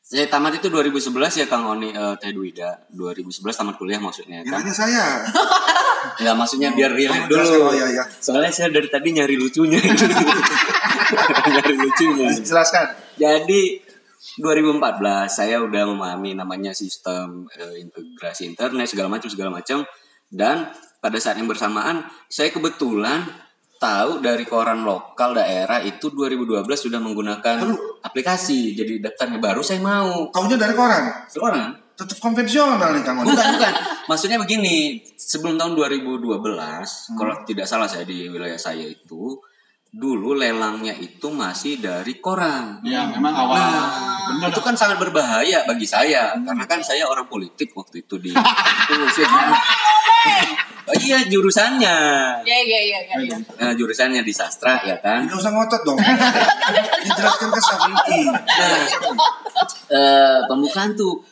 Saya 0.05 0.29
tamat 0.29 0.61
itu 0.61 0.69
2011 0.69 1.41
ya 1.41 1.45
Kang 1.49 1.65
Oni 1.65 1.89
eh, 1.89 2.15
Teh 2.21 2.29
Duida. 2.29 2.77
2011 2.93 3.41
tamat 3.41 3.73
kuliah 3.81 3.97
maksudnya 3.97 4.45
kan. 4.45 4.61
Kiranya 4.61 4.73
saya. 4.73 5.05
Ya 6.21 6.37
maksudnya 6.37 6.69
biar 6.69 6.93
relate 6.93 7.25
Oh, 7.25 7.41
dulu. 7.41 7.65
Oh, 7.65 7.73
iya, 7.73 7.89
iya. 7.89 8.05
Soalnya 8.05 8.53
saya 8.53 8.69
dari 8.69 8.85
tadi 8.93 9.09
nyari 9.09 9.41
lucunya. 9.41 9.81
nyari 11.49 11.73
lucunya. 11.81 12.29
Jelaskan. 12.29 12.93
Jadi 13.17 13.81
2014 14.37 15.25
saya 15.25 15.57
udah 15.65 15.83
memahami 15.89 16.37
namanya 16.37 16.77
sistem 16.77 17.49
eh, 17.57 17.81
integrasi 17.81 18.45
internet 18.53 18.85
segala 18.85 19.17
macam 19.17 19.29
segala 19.33 19.49
macam 19.49 19.81
dan 20.29 20.69
pada 21.01 21.17
saat 21.17 21.41
yang 21.41 21.49
bersamaan 21.49 22.05
saya 22.29 22.53
kebetulan 22.53 23.25
tahu 23.85 24.11
dari 24.25 24.43
koran 24.49 24.81
lokal 24.81 25.37
daerah 25.37 25.77
itu 25.85 26.09
2012 26.09 26.65
sudah 26.65 26.97
menggunakan 26.97 27.61
aplikasi. 28.01 28.73
Jadi 28.73 28.97
daftarnya 28.97 29.37
baru 29.37 29.61
saya 29.61 29.81
mau. 29.81 30.29
Taunya 30.33 30.57
dari 30.57 30.73
koran. 30.73 31.29
koran 31.29 31.69
Tetap 31.95 32.19
konvensional 32.19 32.91
nih 32.91 33.03
Kang 33.07 33.23
Odi. 33.23 33.31
bukan 33.31 33.47
bukan. 33.55 33.73
Maksudnya 34.11 34.37
begini 34.41 34.99
sebelum 35.15 35.55
tahun 35.55 35.79
2012 35.79 36.27
kalau 37.15 37.33
tidak 37.47 37.63
salah 37.69 37.87
saya 37.87 38.03
di 38.03 38.27
wilayah 38.27 38.59
saya 38.59 38.83
itu 38.83 39.39
dulu 39.95 40.35
lelangnya 40.35 40.91
itu 40.93 41.31
masih 41.31 41.79
dari 41.79 42.19
koran 42.19 42.83
Ya 42.83 43.07
memang 43.07 43.31
awal. 43.31 43.55
Nah, 43.55 43.87
Bener. 44.35 44.51
itu 44.51 44.59
kan 44.59 44.75
sangat 44.75 44.99
berbahaya 44.99 45.63
bagi 45.63 45.87
saya 45.87 46.35
karena 46.35 46.67
kan 46.67 46.83
saya 46.83 47.07
orang 47.07 47.25
politik 47.25 47.71
waktu 47.71 48.03
itu 48.03 48.19
di 48.19 48.35
itu 48.83 48.93
Oh 50.85 50.93
iya 50.95 51.17
jurusannya 51.23 51.97
Iya, 52.43 52.57
iya, 52.61 52.79
iya, 52.83 52.99
iya. 53.01 53.15
iya. 53.17 53.37
Nah, 53.55 53.73
jurusannya 53.73 54.21
di 54.21 54.29
sastra 54.29 54.77
ya 54.83 54.99
kan 54.99 55.23
Tidak 55.23 55.33
usah 55.33 55.49
ngotot 55.49 55.81
dong. 55.81 55.97
Dijelaskan 57.01 57.49
ke 57.49 57.59
Sabiki. 57.59 58.19
nah 58.27 58.77
eh, 59.89 60.37
pembukaan 60.45 60.93
tuh 60.93 61.23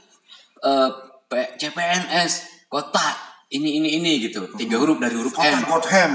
eh, 0.58 0.89
P- 1.27 1.51
CPNS 1.60 2.34
kota 2.65 3.13
ini 3.51 3.77
ini 3.77 3.89
ini 3.98 4.12
gitu 4.24 4.50
tiga 4.55 4.77
huruf 4.77 4.98
dari 4.98 5.13
huruf 5.13 5.34
M 5.36 5.62
Kota 5.62 5.70
Gotham. 5.70 6.13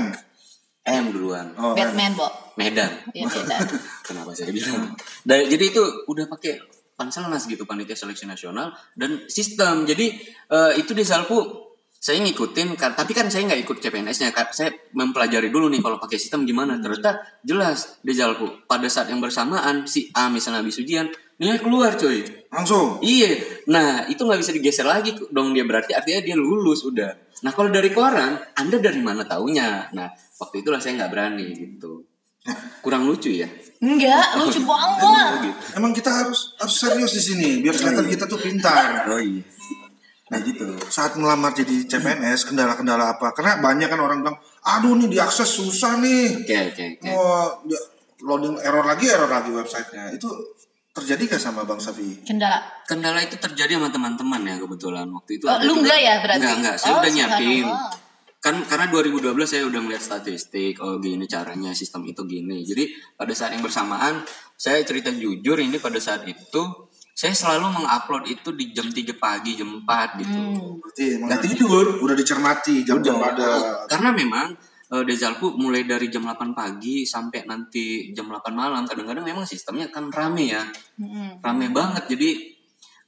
M 0.88 1.12
duluan 1.12 1.52
Oh. 1.54 1.72
Batman, 1.72 2.12
Bo. 2.14 2.26
Medan 2.56 2.90
Ya, 3.12 3.24
beda. 3.24 3.56
kenapa 4.06 4.32
saya 4.32 4.50
bilang 4.50 4.96
Dan- 5.22 5.46
jadi 5.46 5.64
itu 5.68 5.82
udah 6.06 6.26
pakai 6.26 6.58
panselnas 6.94 7.46
gitu 7.46 7.62
panitia 7.62 7.94
seleksi 7.94 8.24
nasional 8.24 8.74
dan 8.92 9.22
sistem 9.26 9.84
jadi 9.84 10.06
eh, 10.48 10.72
itu 10.76 10.90
di 10.90 11.06
Salpu 11.06 11.68
saya 11.94 12.22
ngikutin 12.22 12.74
kan 12.74 12.94
tapi 12.94 13.10
kan 13.10 13.26
saya 13.26 13.46
nggak 13.46 13.62
ikut 13.62 13.78
CPNS-nya 13.78 14.30
kan 14.30 14.46
saya 14.48 14.70
mempelajari 14.92 15.50
dulu 15.50 15.66
nih 15.66 15.78
kalau 15.78 15.98
pakai 15.98 16.14
sistem 16.14 16.42
gimana 16.42 16.78
ternyata 16.78 17.18
jelas 17.42 17.98
di 18.02 18.14
Jalku 18.14 18.46
pada 18.66 18.86
saat 18.86 19.10
yang 19.10 19.18
bersamaan 19.18 19.82
si 19.82 20.06
A 20.14 20.30
misalnya 20.30 20.62
habis 20.62 20.78
ujian 20.78 21.10
nilai 21.38 21.58
keluar 21.58 21.94
coy 21.94 22.22
Langsung. 22.48 22.96
Iya, 23.04 23.36
nah 23.68 24.08
itu 24.08 24.24
nggak 24.24 24.40
bisa 24.40 24.56
digeser 24.56 24.88
lagi 24.88 25.12
dong 25.28 25.52
dia 25.52 25.68
berarti 25.68 25.92
artinya 25.92 26.24
dia 26.24 26.32
lulus 26.32 26.80
udah. 26.80 27.12
Nah 27.44 27.52
kalau 27.52 27.68
dari 27.68 27.92
koran, 27.92 28.40
anda 28.56 28.80
dari 28.80 29.04
mana 29.04 29.28
taunya? 29.28 29.84
Nah 29.92 30.08
waktu 30.38 30.62
itulah 30.62 30.78
saya 30.78 30.96
nggak 30.96 31.10
berani 31.10 31.46
gitu. 31.50 32.06
Kurang 32.80 33.04
lucu 33.04 33.28
ya? 33.28 33.46
Enggak, 33.78 34.38
lucu 34.38 34.62
banget. 34.70 35.30
gitu. 35.44 35.58
Emang 35.76 35.92
kita 35.92 36.08
harus 36.08 36.54
harus 36.56 36.74
serius 36.74 37.12
di 37.12 37.22
sini 37.22 37.48
biar 37.60 37.74
kelihatan 37.74 38.06
kita 38.06 38.24
tuh 38.24 38.38
pintar. 38.38 39.04
Oh 39.10 39.20
iya. 39.20 39.42
Nah 40.28 40.38
gitu. 40.40 40.68
Saat 40.86 41.16
melamar 41.16 41.52
jadi 41.52 41.84
CPNS, 41.84 42.44
kendala-kendala 42.46 43.16
apa? 43.16 43.32
Karena 43.32 43.58
banyak 43.58 43.88
kan 43.88 43.96
orang 43.96 44.20
bilang, 44.20 44.36
aduh 44.62 44.92
nih 44.94 45.08
diakses 45.10 45.48
susah 45.48 45.96
nih. 45.98 46.44
Oke 46.44 46.56
oke 46.68 46.84
oke. 46.94 47.08
Mau 47.08 47.24
dia- 47.64 47.86
loading 48.18 48.58
error 48.60 48.82
lagi, 48.82 49.08
error 49.08 49.24
lagi 49.26 49.48
websitenya. 49.48 50.12
Itu 50.12 50.28
terjadi 50.90 51.32
gak 51.32 51.40
sama 51.40 51.62
Bang 51.62 51.78
Safi? 51.78 52.26
Kendala. 52.26 52.60
Kendala 52.84 53.22
itu 53.22 53.38
terjadi 53.38 53.78
sama 53.78 53.88
teman-teman 53.88 54.42
ya 54.42 54.58
kebetulan 54.58 55.06
waktu 55.08 55.38
itu. 55.38 55.46
Oh, 55.46 55.56
lu 55.62 55.80
enggak 55.80 55.96
ya 55.96 56.14
berarti? 56.20 56.42
Enggak 56.42 56.54
enggak, 56.58 56.76
saya 56.76 56.90
Oh, 56.90 56.98
udah 56.98 57.10
nyiapin. 57.10 57.64
Kan 58.38 58.62
karena 58.70 58.86
2012 58.86 59.34
saya 59.50 59.66
udah 59.66 59.80
ngeliat 59.82 59.98
statistik, 59.98 60.78
oh 60.78 61.02
gini 61.02 61.26
caranya 61.26 61.74
sistem 61.74 62.06
itu 62.06 62.22
gini. 62.22 62.62
Jadi 62.62 62.86
pada 63.18 63.34
saat 63.34 63.58
yang 63.58 63.66
bersamaan 63.66 64.22
saya 64.54 64.82
cerita 64.86 65.10
jujur 65.10 65.58
ini 65.58 65.82
pada 65.82 65.98
saat 65.98 66.22
itu 66.22 66.62
saya 67.18 67.34
selalu 67.34 67.82
mengupload 67.82 68.30
itu 68.30 68.54
di 68.54 68.70
jam 68.70 68.86
3 68.86 69.18
pagi, 69.18 69.58
jam 69.58 69.82
4 69.82 70.22
gitu. 70.22 70.38
Hmm. 70.38 70.78
Berarti 70.78 71.04
Nggak 71.18 71.40
tidur. 71.50 71.86
udah 71.98 72.14
dicermati 72.14 72.86
jam-jam 72.86 73.18
Udah. 73.18 73.26
pada. 73.26 73.48
Karena 73.90 74.14
memang 74.14 74.54
eh, 74.94 75.02
Dezalku 75.02 75.58
mulai 75.58 75.82
dari 75.82 76.06
jam 76.06 76.22
8 76.22 76.54
pagi 76.54 77.02
sampai 77.02 77.42
nanti 77.42 78.14
jam 78.14 78.30
8 78.30 78.54
malam 78.54 78.86
kadang-kadang 78.86 79.26
memang 79.26 79.42
sistemnya 79.42 79.90
kan 79.90 80.14
rame 80.14 80.46
ya. 80.46 80.62
Mm-mm. 81.02 81.42
Rame 81.42 81.74
banget 81.74 82.06
jadi 82.06 82.54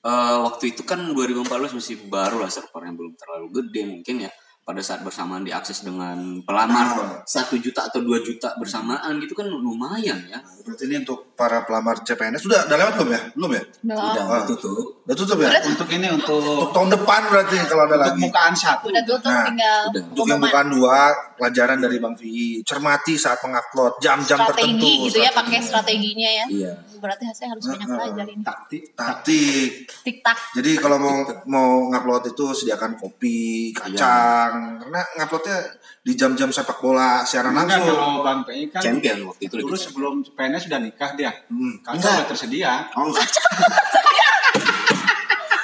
eh, 0.03 0.37
waktu 0.43 0.75
itu 0.75 0.83
kan 0.83 1.07
2014 1.15 1.79
masih 1.79 2.03
baru 2.11 2.43
lah 2.43 2.51
servernya 2.51 2.99
belum 2.99 3.15
terlalu 3.15 3.47
gede 3.63 3.83
mungkin 3.87 4.27
ya 4.27 4.31
pada 4.71 4.79
saat 4.87 5.03
bersamaan 5.03 5.43
diakses 5.43 5.83
dengan 5.83 6.39
pelamar 6.47 6.95
satu 7.27 7.59
juta 7.59 7.91
atau 7.91 8.07
dua 8.07 8.23
juta 8.23 8.55
bersamaan 8.55 9.19
gitu 9.19 9.35
kan 9.35 9.51
lumayan 9.51 10.23
ya. 10.31 10.39
Berarti 10.63 10.87
ini 10.87 11.03
untuk 11.03 11.30
para 11.41 11.65
pelamar 11.65 12.05
CPNS 12.05 12.45
sudah 12.45 12.69
udah 12.69 12.77
lewat 12.77 12.93
belum 13.01 13.11
ya? 13.11 13.21
Belum 13.33 13.51
ya? 13.57 13.63
Belum. 13.81 13.97
udah 13.97 14.25
Ah. 14.29 14.45
tutup 14.45 14.85
Udah 15.09 15.17
tutup 15.17 15.37
ya? 15.41 15.49
Untuk 15.65 15.89
ini 15.89 16.07
untuk 16.07 16.37
Untuk 16.39 16.71
tahun 16.71 16.89
depan 16.93 17.21
berarti 17.33 17.57
kalau 17.65 17.83
ada 17.89 17.97
untuk 17.97 18.05
lagi. 18.05 18.21
mukaan 18.21 18.53
satu. 18.55 18.93
Udah 18.93 19.03
tutup 19.03 19.33
Nah, 19.33 19.45
tinggal 19.49 19.79
udah. 19.89 20.03
Untuk 20.13 20.27
yang 20.29 20.39
bukan 20.39 20.67
dua, 20.69 20.99
pelajaran 21.35 21.79
dari 21.81 21.97
Bang 21.97 22.15
Vi. 22.15 22.61
Cermati 22.61 23.17
saat 23.17 23.41
mengupload 23.41 23.97
jam-jam 23.99 24.37
tertentu. 24.37 24.85
strategi 24.85 24.93
gitu 25.09 25.19
ya, 25.19 25.31
pakai 25.33 25.59
strateginya. 25.59 25.65
strateginya 25.65 26.31
ya. 26.31 26.45
iya 26.47 26.73
Berarti 27.01 27.25
saya 27.33 27.49
harus 27.51 27.65
banyak 27.65 27.89
belajar 27.89 28.27
ini. 28.29 28.43
Taktik. 28.45 28.83
Taktik. 28.93 29.71
Tik-tak. 30.05 30.39
Jadi 30.61 30.71
kalau 30.77 31.01
mau 31.01 31.17
mau 31.49 31.69
ngupload 31.89 32.29
itu 32.29 32.45
sediakan 32.53 32.93
kopi, 32.95 33.73
kacang. 33.73 34.77
Karena 34.79 35.01
nguploadnya 35.17 35.59
di 36.01 36.17
jam-jam 36.17 36.49
sepak 36.49 36.81
bola 36.81 37.21
siaran 37.23 37.53
Enggak 37.53 37.77
langsung. 37.77 37.93
kalau 37.93 38.25
Bang 38.25 38.41
PI 38.43 38.63
kan 38.69 38.81
champion 38.81 39.19
waktu 39.27 39.43
itu 39.45 39.55
dulu 39.55 39.77
sebelum 39.77 40.15
PNS 40.27 40.63
sudah 40.65 40.81
nikah 40.81 41.13
dia. 41.13 41.29
Hmm. 41.47 41.77
Kan 41.81 41.97
sudah 41.97 42.25
tersedia. 42.25 42.89
Oh. 42.95 43.13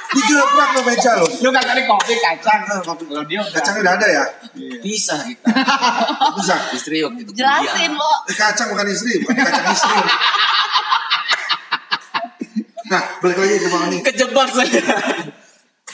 Digebrak 0.07 0.69
lo 0.71 0.81
meja 0.83 1.11
lo. 1.13 1.25
Lu 1.27 1.49
kagak 1.51 1.73
ada 1.73 1.83
kopi 1.83 2.13
kacang. 2.17 2.61
Kopi. 2.81 3.03
Kalau 3.05 3.25
dia 3.25 3.39
udah. 3.39 3.53
Kacangnya 3.53 3.81
udah 3.81 3.93
ada 3.93 4.07
ya? 4.07 4.23
Iya. 4.53 4.77
bisa 4.79 5.15
kita 5.19 5.45
Bisa. 6.37 6.55
istri 6.71 7.01
waktu 7.01 7.21
itu 7.21 7.31
Jelasin. 7.33 7.91
Bo. 7.93 8.09
Eh, 8.25 8.33
kacang 8.33 8.67
bukan 8.71 8.87
istri, 8.87 9.21
bukan 9.21 9.35
kacang 9.35 9.67
istri. 9.69 9.97
Nah, 12.87 13.03
balik 13.19 13.37
lagi 13.37 13.55
ke 13.57 13.67
Bang 13.67 13.83
Ani. 13.83 13.97
kejebak 13.99 14.47
saya 14.47 14.79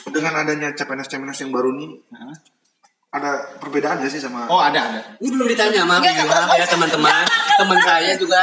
Dengan 0.06 0.34
adanya 0.38 0.70
CPNS-CPNS 0.72 1.40
yang 1.42 1.52
baru 1.52 1.74
nih? 1.74 1.90
Ada 3.14 3.30
perbedaan 3.58 4.02
gak 4.02 4.10
sih 4.10 4.18
sama 4.18 4.50
Oh 4.50 4.58
ada 4.58 4.80
ada. 4.82 5.02
ini 5.22 5.30
belum 5.30 5.46
ditanya 5.46 5.86
maaf 5.86 6.02
ya 6.02 6.26
maaf 6.26 6.50
ya 6.52 6.66
teman-teman 6.66 7.24
teman 7.56 7.78
saya 7.80 8.14
juga 8.18 8.42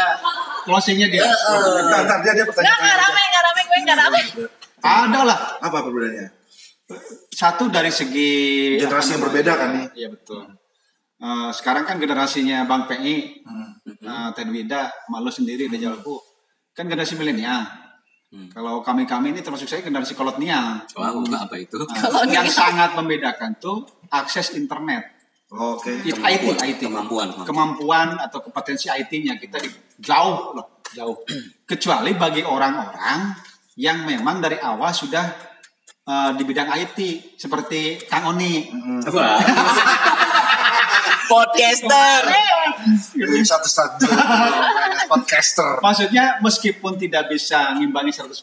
Closingnya 0.61 1.09
dia. 1.09 1.25
Bentar, 1.25 2.21
dia, 2.21 2.33
dia 2.37 2.45
pertanyaan 2.45 2.77
enggak 2.77 2.99
rame, 3.01 3.21
enggak 3.25 3.43
rame, 3.43 3.61
gue 3.65 3.79
enggak 3.81 3.99
rame. 3.99 4.21
Ada 4.79 5.21
lah. 5.25 5.39
Apa 5.57 5.79
perbedaannya? 5.81 6.29
Satu 7.33 7.73
dari 7.73 7.89
segi 7.89 8.33
Generasi 8.77 9.17
yang 9.17 9.25
berbeda 9.25 9.53
kan 9.57 9.69
nih? 9.73 9.87
Iya 9.97 10.09
betul. 10.13 10.53
Eh, 11.17 11.51
sekarang 11.53 11.85
kan 11.85 11.97
generasinya 11.97 12.65
Bang 12.65 12.85
PI, 12.85 13.41
Hmm. 13.41 13.73
uh, 14.01 14.29
Tedwida, 14.33 14.93
malu 15.09 15.29
sendiri 15.29 15.65
di 15.67 15.77
Jalpu, 15.77 16.21
kan 16.73 16.85
generasi 16.85 17.17
milenial. 17.17 17.65
Hmm. 18.29 18.53
Kalau 18.53 18.85
kami 18.85 19.09
kami 19.09 19.33
ini 19.33 19.41
termasuk 19.41 19.65
saya 19.65 19.81
generasi 19.81 20.13
kolonial. 20.13 20.85
wow 20.93 21.25
apa 21.35 21.57
itu 21.57 21.77
Nah, 21.77 21.89
Kolonial. 22.05 22.37
yang 22.37 22.47
sangat 22.47 22.93
membedakan 22.93 23.57
tuh 23.57 23.81
akses 24.11 24.53
internet. 24.59 25.07
Oke. 25.51 25.91
It, 26.07 26.15
IT, 26.15 26.45
IT. 26.63 26.83
kemampuan 26.87 27.35
kemampuan. 27.35 27.47
Kemampuan 27.47 28.09
atau 28.23 28.39
kompetensi 28.43 28.87
IT-nya 28.87 29.35
kita 29.39 29.59
di, 29.59 29.71
jauh 29.99 30.55
loh, 30.55 30.83
jauh. 30.95 31.19
Kecuali 31.67 32.15
bagi 32.15 32.47
orang-orang 32.47 33.35
yang 33.75 34.07
memang 34.07 34.39
dari 34.39 34.63
awal 34.63 34.95
sudah 34.95 35.27
uh, 36.07 36.31
di 36.39 36.43
bidang 36.47 36.71
IT 36.71 36.99
seperti 37.35 37.99
Kang 38.07 38.31
Oni. 38.31 38.71
Wah. 39.11 39.39
podcaster 41.31 42.23
Ini 43.15 43.41
satu-satu 43.47 44.03
PNS 44.11 45.07
podcaster. 45.07 45.79
Maksudnya 45.79 46.43
meskipun 46.43 46.99
tidak 46.99 47.31
bisa 47.31 47.79
ngimbangi 47.79 48.11
100%, 48.11 48.35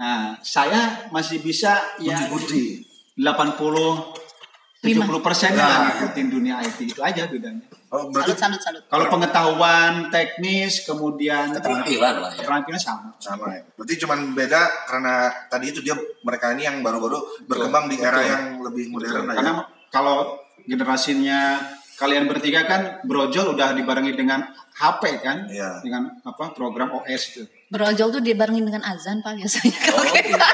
nah 0.00 0.40
saya 0.40 1.08
masih 1.12 1.44
bisa 1.44 1.76
ya 2.00 2.24
Budi. 2.32 2.88
80 3.14 4.23
70 4.84 5.24
persen 5.24 5.50
Nah. 5.52 5.64
lah 5.64 5.78
ngikutin 5.88 6.26
dunia 6.28 6.54
IT 6.60 6.78
itu 6.84 7.00
aja 7.00 7.24
bedanya. 7.24 7.64
Oh, 7.88 8.04
Salut, 8.04 8.12
berarti 8.12 8.32
salut, 8.36 8.60
salut. 8.60 8.82
Kalau 8.84 9.06
pengetahuan 9.08 9.92
teknis 10.10 10.82
kemudian 10.82 11.50
keterampilan 11.50 12.14
lah 12.20 12.30
ya 12.30 12.38
keterampilan 12.42 12.80
sama. 12.80 13.08
sama 13.16 13.54
ya. 13.54 13.62
Berarti 13.74 13.94
cuman 14.02 14.18
beda 14.34 14.60
karena 14.84 15.14
tadi 15.48 15.70
itu 15.70 15.80
dia 15.80 15.94
mereka 16.20 16.52
ini 16.52 16.66
yang 16.66 16.82
baru-baru 16.82 17.16
berkembang 17.46 17.86
di 17.86 17.96
era 17.96 18.18
Betul. 18.18 18.28
yang 18.28 18.44
lebih 18.60 18.84
modern 18.90 19.24
ya. 19.24 19.34
Karena 19.34 19.52
kalau 19.88 20.16
generasinya 20.64 21.40
kalian 21.94 22.26
bertiga 22.26 22.66
kan 22.66 22.98
brojol 23.06 23.54
udah 23.54 23.70
dibarengi 23.72 24.12
dengan 24.12 24.42
HP 24.74 25.22
kan, 25.22 25.46
Iya. 25.46 25.78
dengan 25.80 26.10
apa 26.20 26.50
program 26.50 26.90
OS 26.92 27.22
itu. 27.30 27.42
Brojol 27.74 28.08
tuh 28.14 28.22
dibarengin 28.22 28.62
dengan 28.70 28.86
azan 28.86 29.18
pak 29.18 29.34
biasanya. 29.34 29.74
Kalau 29.82 30.06
kita 30.14 30.46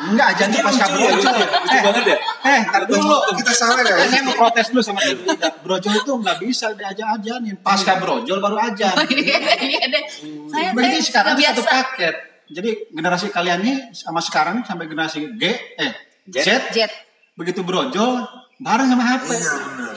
Enggak 0.00 0.26
aja 0.38 0.44
nih 0.46 0.60
pas 0.62 0.70
lucu 0.78 1.02
ya, 1.02 1.10
lucu 1.18 1.26
ya, 1.74 1.82
banget 1.90 2.04
ya. 2.06 2.16
Eh, 2.46 2.60
ntar 2.70 2.82
dulu. 2.86 3.16
Kita 3.42 3.52
salah 3.52 3.82
ya. 3.82 4.06
Saya 4.06 4.22
mau 4.22 4.38
protes 4.38 4.70
dulu 4.70 4.80
sama 4.80 5.02
Ibu 5.02 5.22
Ida. 5.34 5.48
Brojol 5.66 5.92
itu 5.98 6.12
nggak 6.14 6.36
bisa 6.38 6.66
diajak-ajanin. 6.78 7.58
Pasca 7.58 7.98
brojol 7.98 8.38
baru 8.38 8.56
aja. 8.56 8.94
iya 9.10 9.38
iya 9.58 9.82
deh. 9.90 10.04
Saya 10.46 10.70
Berarti 10.70 10.98
saya 11.02 11.08
sekarang 11.10 11.34
satu 11.42 11.62
paket. 11.66 12.14
Jadi 12.50 12.70
generasi 12.94 13.26
kalian 13.34 13.58
nih 13.66 13.76
sama 13.90 14.22
sekarang 14.22 14.62
sampai 14.62 14.86
generasi 14.86 15.26
G, 15.38 15.42
eh 15.74 15.92
Z, 16.30 16.70
Jet. 16.70 16.90
begitu 17.34 17.66
brojol 17.66 18.22
bareng 18.58 18.88
sama 18.90 19.04
HP. 19.06 19.26
Iya 19.34 19.54
benar. 19.74 19.94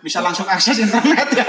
Bisa 0.00 0.18
langsung 0.18 0.46
akses 0.50 0.74
internet 0.80 1.28
ya. 1.38 1.46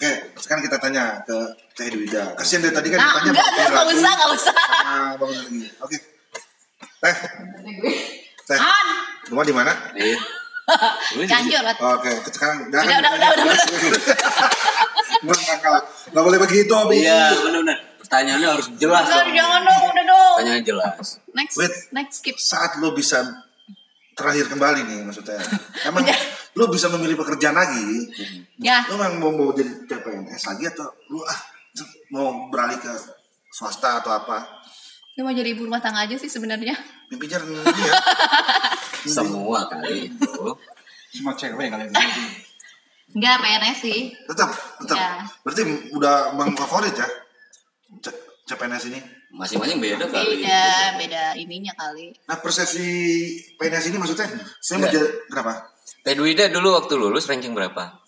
Oke, 0.00 0.32
sekarang 0.32 0.64
kita 0.64 0.80
tanya 0.80 1.20
ke 1.28 1.36
Teh 1.76 1.92
Dwida. 1.92 2.32
Kasihan 2.32 2.64
dari 2.64 2.72
tadi 2.72 2.88
kan 2.88 3.04
Nah, 3.04 3.20
ditanya 3.20 3.36
enggak, 3.36 3.48
enggak, 3.52 3.68
enggak 3.68 3.84
usah, 3.92 4.12
enggak 4.16 4.30
usah. 4.32 4.54
Nah, 4.80 5.10
Bang 5.20 5.28
lagi. 5.28 5.60
Oke. 5.76 5.96
Teh, 7.04 7.16
Teh. 8.48 8.56
An, 8.56 8.86
Rumah 9.28 9.44
di 9.44 9.52
mana? 9.52 9.72
Iya. 9.92 10.16
Jadi- 11.12 11.28
Cianjur. 11.28 11.64
Oke, 12.00 12.12
sekarang 12.32 12.72
Udah, 12.72 12.80
udah, 12.80 13.10
udah, 13.12 13.28
udah, 13.28 13.44
Bukan 15.28 15.44
nakal. 15.44 15.74
Nggak 16.16 16.24
boleh 16.24 16.38
begitu, 16.48 16.72
Bi. 16.88 16.96
Iya, 17.04 17.20
benar-benar. 17.36 17.78
Pertanyaannya 18.00 18.48
harus 18.56 18.66
jelas. 18.80 19.04
Enggak, 19.04 19.20
dong. 19.20 19.36
jangan 19.36 19.60
dong, 19.68 19.82
udah 19.84 20.04
dong. 20.08 20.34
Pertanyaannya 20.40 20.64
jelas. 20.64 21.06
Next, 21.36 21.54
Wait. 21.60 21.72
next 21.92 22.24
skip. 22.24 22.40
Saat 22.40 22.80
lo 22.80 22.96
bisa 22.96 23.20
terakhir 24.16 24.48
kembali 24.48 24.80
nih 24.80 24.98
maksudnya. 25.04 25.36
Emang 25.92 26.08
lo 26.54 26.66
bisa 26.66 26.90
memilih 26.90 27.14
pekerjaan 27.14 27.54
lagi. 27.54 28.10
Ya, 28.58 28.82
Lo 28.90 28.98
memang 28.98 29.18
mau, 29.18 29.30
mau 29.30 29.50
jadi 29.54 29.70
CPNS 29.86 30.42
lagi 30.50 30.64
atau 30.66 30.90
lo 31.10 31.22
ah 31.22 31.40
mau 32.10 32.50
beralih 32.50 32.78
ke 32.78 32.90
swasta 33.50 34.02
atau 34.02 34.14
apa? 34.14 34.62
gue 35.10 35.26
mau 35.26 35.36
jadi 35.36 35.52
ibu 35.52 35.68
rumah 35.68 35.82
tangga 35.84 36.08
aja 36.08 36.16
sih 36.16 36.32
sebenarnya. 36.32 36.72
Mimpinya 37.12 37.36
ya. 37.44 37.92
semua 39.20 39.68
kali 39.68 40.08
itu 40.08 40.32
Semua 41.12 41.36
cewek 41.36 41.68
kali 41.68 41.84
itu. 41.92 42.00
Enggak 43.12 43.36
PNS 43.42 43.78
sih. 43.84 44.00
Tetap, 44.16 44.48
tetap. 44.80 44.96
Ya. 44.96 45.12
Berarti 45.44 45.62
udah 45.92 46.32
bang 46.40 46.50
favorit 46.56 46.94
ya? 46.96 47.08
C- 48.00 48.16
CPNS 48.48 48.86
ini. 48.90 49.00
masing-masing 49.30 49.78
beda 49.78 50.10
kali 50.10 50.42
Beda, 50.42 50.98
beda 50.98 51.24
ininya 51.38 51.70
kali. 51.78 52.10
Nah 52.26 52.42
persepsi 52.42 52.82
PNS 53.60 53.94
ini 53.94 53.96
maksudnya 54.00 54.26
saya 54.58 54.82
mau 54.82 54.90
Enggak. 54.90 55.06
Berapa? 55.92 56.06
Pedwida 56.06 56.44
dulu 56.48 56.68
waktu 56.74 56.94
lulus 56.94 57.26
ranking 57.26 57.52
berapa 57.52 57.98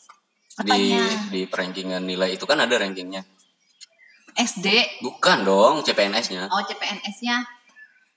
di 0.54 0.68
Apanya? 0.68 1.04
di 1.28 1.40
perankingan 1.44 2.02
nilai 2.02 2.32
itu 2.32 2.44
kan 2.44 2.56
ada 2.56 2.76
rankingnya 2.76 3.24
SD. 4.32 4.66
bukan 5.00 5.42
dong 5.42 5.74
CPNS-nya 5.80 6.48
Oh 6.48 6.62
CPNS-nya. 6.62 7.36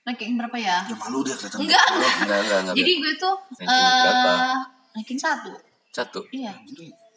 Ranking 0.02 0.38
berapa 0.38 0.54
ya? 0.54 0.86
Ya 0.86 0.94
malu 0.94 1.20
dia 1.20 1.34
kelihatan. 1.34 1.58
Enggak, 1.60 1.82
enggak. 1.84 2.12
enggak 2.22 2.38
enggak 2.38 2.58
enggak 2.62 2.76
Jadi 2.76 2.92
gue 2.94 3.12
tuh 3.16 3.34
Ranking 3.56 3.84
berapa? 3.98 4.30
eh 4.30 4.56
ranking 4.94 5.18
satu. 5.18 5.50
satu 5.90 6.20
Iya. 6.30 6.52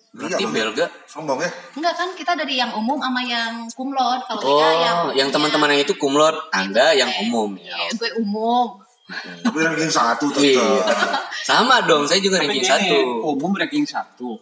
berarti 0.10 0.42
Iya, 0.42 0.50
belga 0.50 0.86
Sombong 1.06 1.38
ya? 1.38 1.52
Enggak 1.76 1.94
kan 1.94 2.10
kita 2.12 2.34
dari 2.34 2.58
yang 2.58 2.74
umum 2.74 2.98
sama 2.98 3.22
yang 3.22 3.70
kumlot. 3.70 4.26
Kalau 4.26 4.42
oh 4.42 4.58
kita 4.58 4.68
yang 4.82 4.98
yang 5.16 5.30
teman-teman 5.30 5.70
yang 5.70 5.82
itu 5.84 5.94
kumlot 5.96 6.34
anda 6.50 6.92
yang 6.92 7.08
Eh, 7.08 7.24
umum 7.24 7.54
Iya, 7.56 7.78
ya 7.78 7.90
gue 7.94 8.10
umum. 8.18 8.82
Tapi 9.10 9.58
ranking 9.58 9.90
satu 9.90 10.30
Iya. 10.38 10.86
tetap. 10.86 11.26
sama 11.42 11.82
dong 11.82 12.06
saya 12.06 12.22
juga 12.22 12.38
Tapi 12.38 12.54
ranking 12.54 12.68
satu 12.70 12.98
umum 13.26 13.52
ranking 13.58 13.86
satu. 13.86 14.38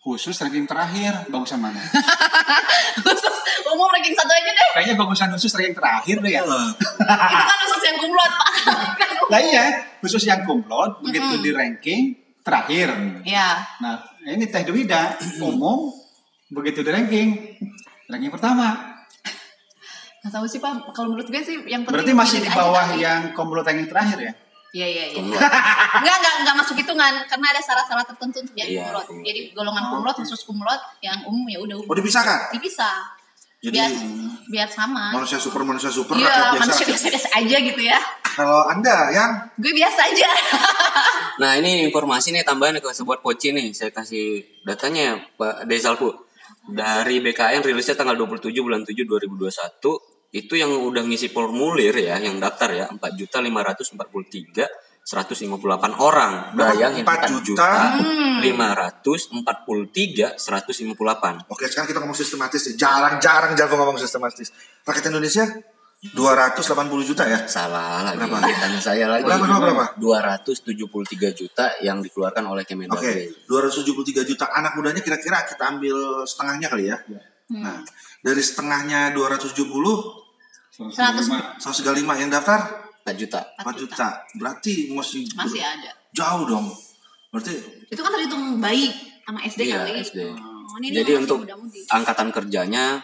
Khusus 0.00 0.32
ranking 0.40 0.64
terakhir, 0.64 1.28
bagusan 1.28 1.60
mana? 1.60 1.76
Khusus 3.04 3.36
umum 3.68 3.92
ranking 3.92 4.16
satu 4.16 4.32
aja 4.32 4.50
deh. 4.50 4.68
Kayaknya 4.72 4.94
bagusan 4.96 5.28
khusus 5.28 5.52
ranking 5.52 5.76
terakhir 5.76 6.16
deh 6.24 6.32
ya. 6.32 6.40
Itu 6.40 6.48
kan 6.48 7.56
khusus 7.60 7.82
yang 7.84 7.98
kumlot, 8.00 8.32
Pak. 8.32 8.50
Lah 9.36 9.40
iya, 9.44 9.64
khusus 10.00 10.24
yang 10.24 10.40
kumlot 10.48 11.04
begitu 11.04 11.44
di 11.44 11.50
ranking 11.52 12.16
terakhir. 12.40 12.88
Iya. 13.20 13.60
Nah, 13.84 14.00
ini 14.24 14.48
Teh 14.48 14.64
Dwida 14.64 15.20
umum 15.44 15.92
begitu 16.48 16.80
di 16.80 16.88
ranking 16.88 17.28
ranking 18.08 18.32
pertama. 18.32 18.96
Nggak 20.18 20.32
tahu 20.32 20.44
sih 20.44 20.58
Pak, 20.58 20.72
kalau 20.90 21.08
menurut 21.08 21.26
gue 21.26 21.38
sih 21.38 21.56
yang 21.64 21.82
penting 21.82 21.94
Berarti 21.94 22.12
masih 22.12 22.38
di 22.38 22.48
aja 22.48 22.58
bawah 22.58 22.84
kali. 22.84 23.00
yang 23.00 23.20
kumlot 23.32 23.62
ranking 23.62 23.86
terakhir 23.86 24.18
ya? 24.20 24.32
Iya 24.68 24.86
iya 24.86 25.04
iya. 25.08 25.18
Enggak 25.18 25.48
enggak 26.18 26.34
enggak 26.38 26.56
masuk 26.56 26.76
hitungan 26.76 27.12
karena 27.24 27.46
ada 27.48 27.60
syarat-syarat 27.60 28.04
tertentu 28.06 28.36
untuk 28.38 28.52
jadi 28.52 28.70
Iya, 28.70 28.82
kumlot. 28.84 29.04
kumlot. 29.06 29.24
Jadi 29.24 29.40
golongan 29.52 29.84
kumlot 29.88 30.16
khusus 30.18 30.40
kumlot 30.42 30.80
yang 31.00 31.18
umum 31.24 31.46
ya 31.46 31.58
udah 31.58 31.76
Oh 31.76 31.82
umum. 31.82 31.94
dipisahkan? 31.94 32.52
Dipisah. 32.52 33.16
Jadi 33.58 33.74
Biar 33.74 33.90
biar 34.48 34.68
sama. 34.68 35.10
manusia 35.10 35.34
super 35.36 35.62
manusia 35.62 35.88
super 35.88 36.14
Iya, 36.14 36.26
rakyat 36.26 36.46
biasa. 36.52 36.62
manusia 36.62 36.84
biasa-biasa 36.86 37.28
aja 37.34 37.56
gitu 37.60 37.80
ya. 37.80 37.98
Kalau 38.28 38.60
anda 38.64 38.96
yang 39.10 39.30
Gue 39.56 39.72
biasa 39.72 40.00
aja. 40.04 40.28
Nah 41.38 41.54
ini 41.54 41.82
informasi 41.84 42.30
nih 42.30 42.42
tambahan 42.42 42.76
ke 42.76 42.86
sebuah 42.88 43.18
poci 43.18 43.50
nih 43.50 43.70
saya 43.70 43.88
kasih 43.88 44.42
datanya 44.62 45.02
ya, 45.02 45.14
Pak 45.32 45.64
Desalku 45.64 46.10
dari 46.68 47.24
BKN 47.24 47.64
rilisnya 47.64 47.96
tanggal 47.96 48.14
27 48.14 48.52
bulan 48.60 48.84
7 48.84 48.92
2021 49.08 50.36
itu 50.36 50.54
yang 50.60 50.68
udah 50.68 51.02
ngisi 51.08 51.32
formulir 51.32 51.96
ya 51.96 52.20
yang 52.20 52.36
daftar 52.36 52.68
ya 52.76 52.86
4 52.92 53.00
juta 53.16 53.40
543 53.40 54.68
158 55.08 56.04
orang 56.04 56.52
bayangin 56.52 57.00
4 57.00 57.08
4 57.08 57.32
juta? 57.32 57.40
juta 57.40 57.72
543 58.44 60.36
158 60.36 61.48
Oke 61.48 61.64
sekarang 61.64 61.88
kita 61.88 61.98
ngomong 62.04 62.18
sistematis 62.18 62.60
nih. 62.68 62.76
Jarang-jarang 62.76 63.56
Jalvo 63.56 63.80
ngomong 63.80 63.96
sistematis. 63.96 64.52
Rakyat 64.84 65.08
Indonesia 65.08 65.48
280 65.98 66.62
juta 67.02 67.26
ya? 67.26 67.42
salah 67.44 68.06
lagi 68.06 68.22
Berapa? 68.22 68.38
tanya 68.38 68.78
saya 68.78 69.10
lagi 69.10 69.26
Berapa, 69.26 69.50
berapa, 69.50 69.66
berapa? 69.66 69.84
273 69.98 70.78
juta 71.34 71.74
yang 71.82 71.98
dikeluarkan 71.98 72.44
oleh 72.46 72.62
Kemendagri 72.62 73.34
Oke, 73.34 73.50
273 73.50 74.22
juta 74.22 74.46
anak 74.48 74.78
mudanya 74.78 75.02
kira-kira 75.02 75.42
kita 75.42 75.74
ambil 75.74 76.22
setengahnya 76.22 76.70
kali 76.70 76.86
ya. 76.86 77.02
Nah, 77.50 77.82
dari 78.20 78.38
setengahnya 78.38 79.10
270, 79.10 79.58
105. 80.86 81.58
135 81.58 81.66
yang 82.14 82.30
daftar 82.30 82.60
4 83.02 83.18
juta 83.18 83.40
4 83.58 83.74
juta. 83.74 84.08
Berarti 84.38 84.94
masih, 84.94 85.26
Masih 85.34 85.58
ada. 85.58 85.90
jauh 86.14 86.46
dong. 86.46 86.70
Berarti 87.34 87.58
Itu 87.90 87.98
kan 87.98 88.14
terhitung 88.14 88.62
baik 88.62 88.94
sama 89.26 89.42
SD 89.42 89.60
Iya, 89.66 89.82
kali. 89.82 89.90
SD. 89.98 90.18
Oh, 90.30 90.78
ini 90.78 90.94
Jadi 90.94 91.12
untuk 91.18 91.42
angkatan 91.90 92.30
kerjanya 92.30 93.02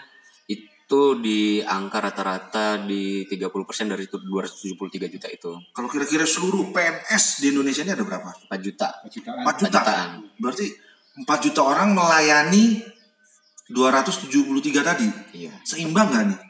itu 0.84 1.16
di 1.16 1.64
angka 1.64 1.96
rata-rata 1.96 2.76
di 2.76 3.24
30% 3.24 3.88
dari 3.88 4.04
itu 4.04 4.20
273 4.20 5.08
juta 5.08 5.28
itu. 5.32 5.52
kalau 5.72 5.88
kira-kira 5.88 6.28
seluruh 6.28 6.76
PNS 6.76 7.40
di 7.40 7.56
Indonesia 7.56 7.80
ini 7.88 7.96
ada 7.96 8.04
berapa? 8.04 8.28
4 8.52 8.52
juta. 8.60 9.00
4 9.00 9.08
jutaan. 9.08 9.42
4 9.48 9.60
juta. 9.64 9.80
jutaan. 9.80 10.08
Berarti 10.36 10.66
4 11.24 11.44
juta 11.48 11.60
orang 11.64 11.96
melayani 11.96 12.84
273 13.72 14.84
tadi. 14.84 15.08
Iya. 15.32 15.56
Seimbang 15.64 16.12
gak 16.12 16.24
nih? 16.28 16.40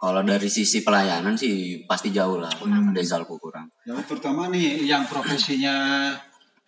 Kalau 0.00 0.24
dari 0.24 0.48
sisi 0.48 0.80
pelayanan 0.80 1.36
sih 1.36 1.84
pasti 1.84 2.08
jauh 2.10 2.40
lah. 2.40 2.50
Desalku 2.96 3.36
kurang. 3.36 3.68
Ya, 3.84 3.94
terutama 4.02 4.48
nih 4.48 4.88
yang 4.88 5.04
profesinya 5.04 6.10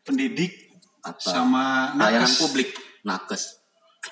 pendidik 0.04 0.76
Apa? 1.00 1.18
sama 1.18 1.64
Pelayanan 1.96 2.28
nakes. 2.30 2.38
publik, 2.38 2.68
nakes. 3.02 3.63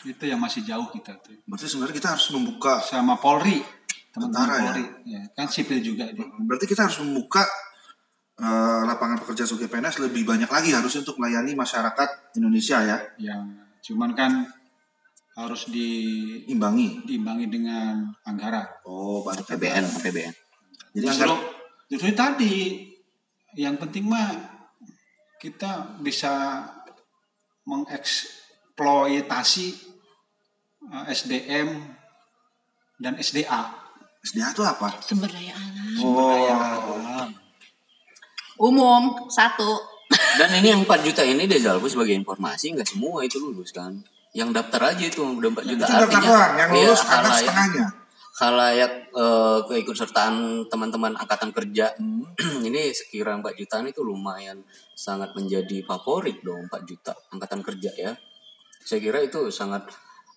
Itu 0.02 0.26
yang 0.26 0.42
masih 0.42 0.66
jauh 0.66 0.90
kita 0.90 1.14
tuh. 1.22 1.38
Berarti 1.46 1.70
sebenarnya 1.70 1.94
kita 1.94 2.18
harus 2.18 2.26
membuka 2.34 2.82
Sama 2.82 3.14
Polri. 3.18 3.62
Teman-teman 4.12 4.34
Tentara 4.34 4.54
ya? 4.58 4.62
Polri. 4.74 4.84
Ya, 5.06 5.22
kan 5.32 5.48
sipil 5.48 5.80
juga 5.80 6.10
dia. 6.10 6.26
Berarti 6.42 6.66
kita 6.66 6.82
harus 6.90 6.98
membuka 7.00 7.46
eh, 8.36 8.82
lapangan 8.84 9.18
pekerjaan 9.22 9.46
sebagai 9.48 9.70
PNS 9.70 9.98
lebih 10.02 10.26
banyak 10.26 10.50
lagi 10.50 10.74
harusnya 10.74 11.06
untuk 11.06 11.16
melayani 11.22 11.54
masyarakat 11.54 12.34
Indonesia 12.36 12.82
ya, 12.82 12.98
Yang 13.16 13.42
cuman 13.82 14.14
kan 14.18 14.46
harus 15.32 15.64
di 15.72 15.88
imbangi. 16.52 17.00
diimbangi 17.08 17.48
dengan 17.48 18.04
anggaran. 18.28 18.68
Oh, 18.84 19.24
bantu 19.24 19.48
APBN, 19.48 19.80
APBN. 20.02 20.34
Jadi 20.92 21.06
Justru, 21.08 21.24
anggaran 21.24 21.40
justru 21.88 22.12
tadi 22.12 22.84
yang 23.56 23.80
penting 23.80 24.04
mah 24.08 24.28
kita 25.40 25.96
bisa 26.00 26.64
mengeksploitasi 27.64 29.66
uh, 29.72 29.91
SDM 30.90 31.68
dan 32.98 33.14
SDA. 33.16 33.62
SDA 34.22 34.50
itu 34.50 34.62
apa? 34.62 34.88
Sumber 34.98 35.30
daya 35.30 35.54
alam. 35.54 35.98
Oh, 36.02 37.26
Umum 38.62 39.26
satu. 39.26 39.78
Dan 40.12 40.52
ini 40.60 40.70
yang 40.70 40.84
4 40.84 41.02
juta 41.02 41.22
ini 41.24 41.48
Desalku 41.48 41.88
sebagai 41.88 42.12
informasi 42.12 42.76
nggak 42.76 42.86
semua 42.86 43.24
itu 43.24 43.40
lulus 43.40 43.72
kan. 43.72 43.96
Yang 44.32 44.60
daftar 44.60 44.92
aja 44.92 45.04
itu 45.08 45.20
udah 45.24 45.50
4 45.50 45.64
juta. 45.66 45.84
itu 45.88 45.92
daftar 45.98 46.20
doang, 46.20 46.52
yang 46.56 46.70
iya, 46.72 46.84
lulus 46.84 47.02
anak 47.02 47.12
halayak- 47.12 47.38
setengahnya. 47.40 47.86
Halayak 48.32 48.92
eh, 49.12 49.58
keikutsertaan 49.68 50.34
teman-teman 50.68 51.12
angkatan 51.16 51.52
kerja 51.52 51.92
Hmm. 51.96 52.24
ini 52.68 52.92
sekira 52.92 53.36
4 53.36 53.44
jutaan 53.56 53.88
itu 53.88 54.00
lumayan 54.00 54.62
sangat 54.94 55.32
menjadi 55.36 55.84
favorit 55.84 56.40
dong 56.40 56.68
4 56.68 56.88
juta 56.88 57.12
angkatan 57.32 57.60
kerja 57.60 57.90
ya. 57.92 58.12
Saya 58.82 59.00
kira 59.00 59.20
itu 59.20 59.48
sangat 59.48 59.88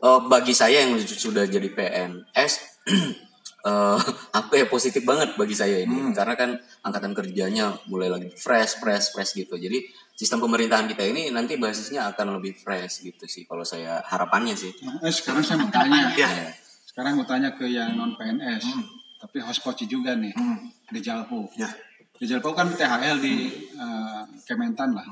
eh, 0.05 0.19
bagi 0.27 0.53
saya 0.53 0.85
yang 0.85 0.93
sudah 1.01 1.43
jadi 1.45 1.65
PNS 1.67 2.53
eh 3.65 3.97
apa 4.29 4.53
ya 4.53 4.69
positif 4.69 5.01
banget 5.01 5.33
bagi 5.33 5.57
saya 5.57 5.81
ini 5.81 5.97
Hmm. 5.97 6.13
karena 6.13 6.37
kan 6.37 6.53
angkatan 6.79 7.17
kerjanya 7.17 7.73
mulai 7.89 8.13
lagi 8.13 8.29
fresh 8.29 8.77
fresh 8.77 9.09
fresh 9.09 9.33
gitu 9.33 9.57
jadi 9.57 9.81
sistem 10.13 10.37
pemerintahan 10.39 10.85
kita 10.85 11.01
ini 11.01 11.33
nanti 11.33 11.57
basisnya 11.57 12.05
akan 12.13 12.37
lebih 12.37 12.53
fresh 12.53 13.01
gitu 13.01 13.25
sih 13.25 13.49
kalau 13.49 13.65
saya 13.65 14.05
harapannya 14.05 14.53
sih 14.53 14.69
Nah, 14.85 15.01
eh, 15.01 15.09
sekarang 15.09 15.41
saya 15.41 15.57
mau 15.59 15.73
tanya. 15.73 16.13
Ya. 16.13 16.53
Sekarang 16.85 17.17
mau 17.17 17.25
tanya 17.25 17.51
ke 17.51 17.65
yang 17.65 17.97
non 17.97 18.13
PNS, 18.13 18.63
tapi 19.17 19.41
hospodci 19.41 19.89
juga 19.89 20.13
nih 20.13 20.31
Hmm. 20.31 20.69
di 20.87 21.01
Jalpo. 21.01 21.49
Ya. 21.57 21.67
Di 22.15 22.23
Jalpo 22.23 22.53
kan 22.53 22.69
THL 22.69 23.17
di 23.19 23.49
uh, 23.75 24.23
Kementan 24.45 24.93
lah. 24.93 25.03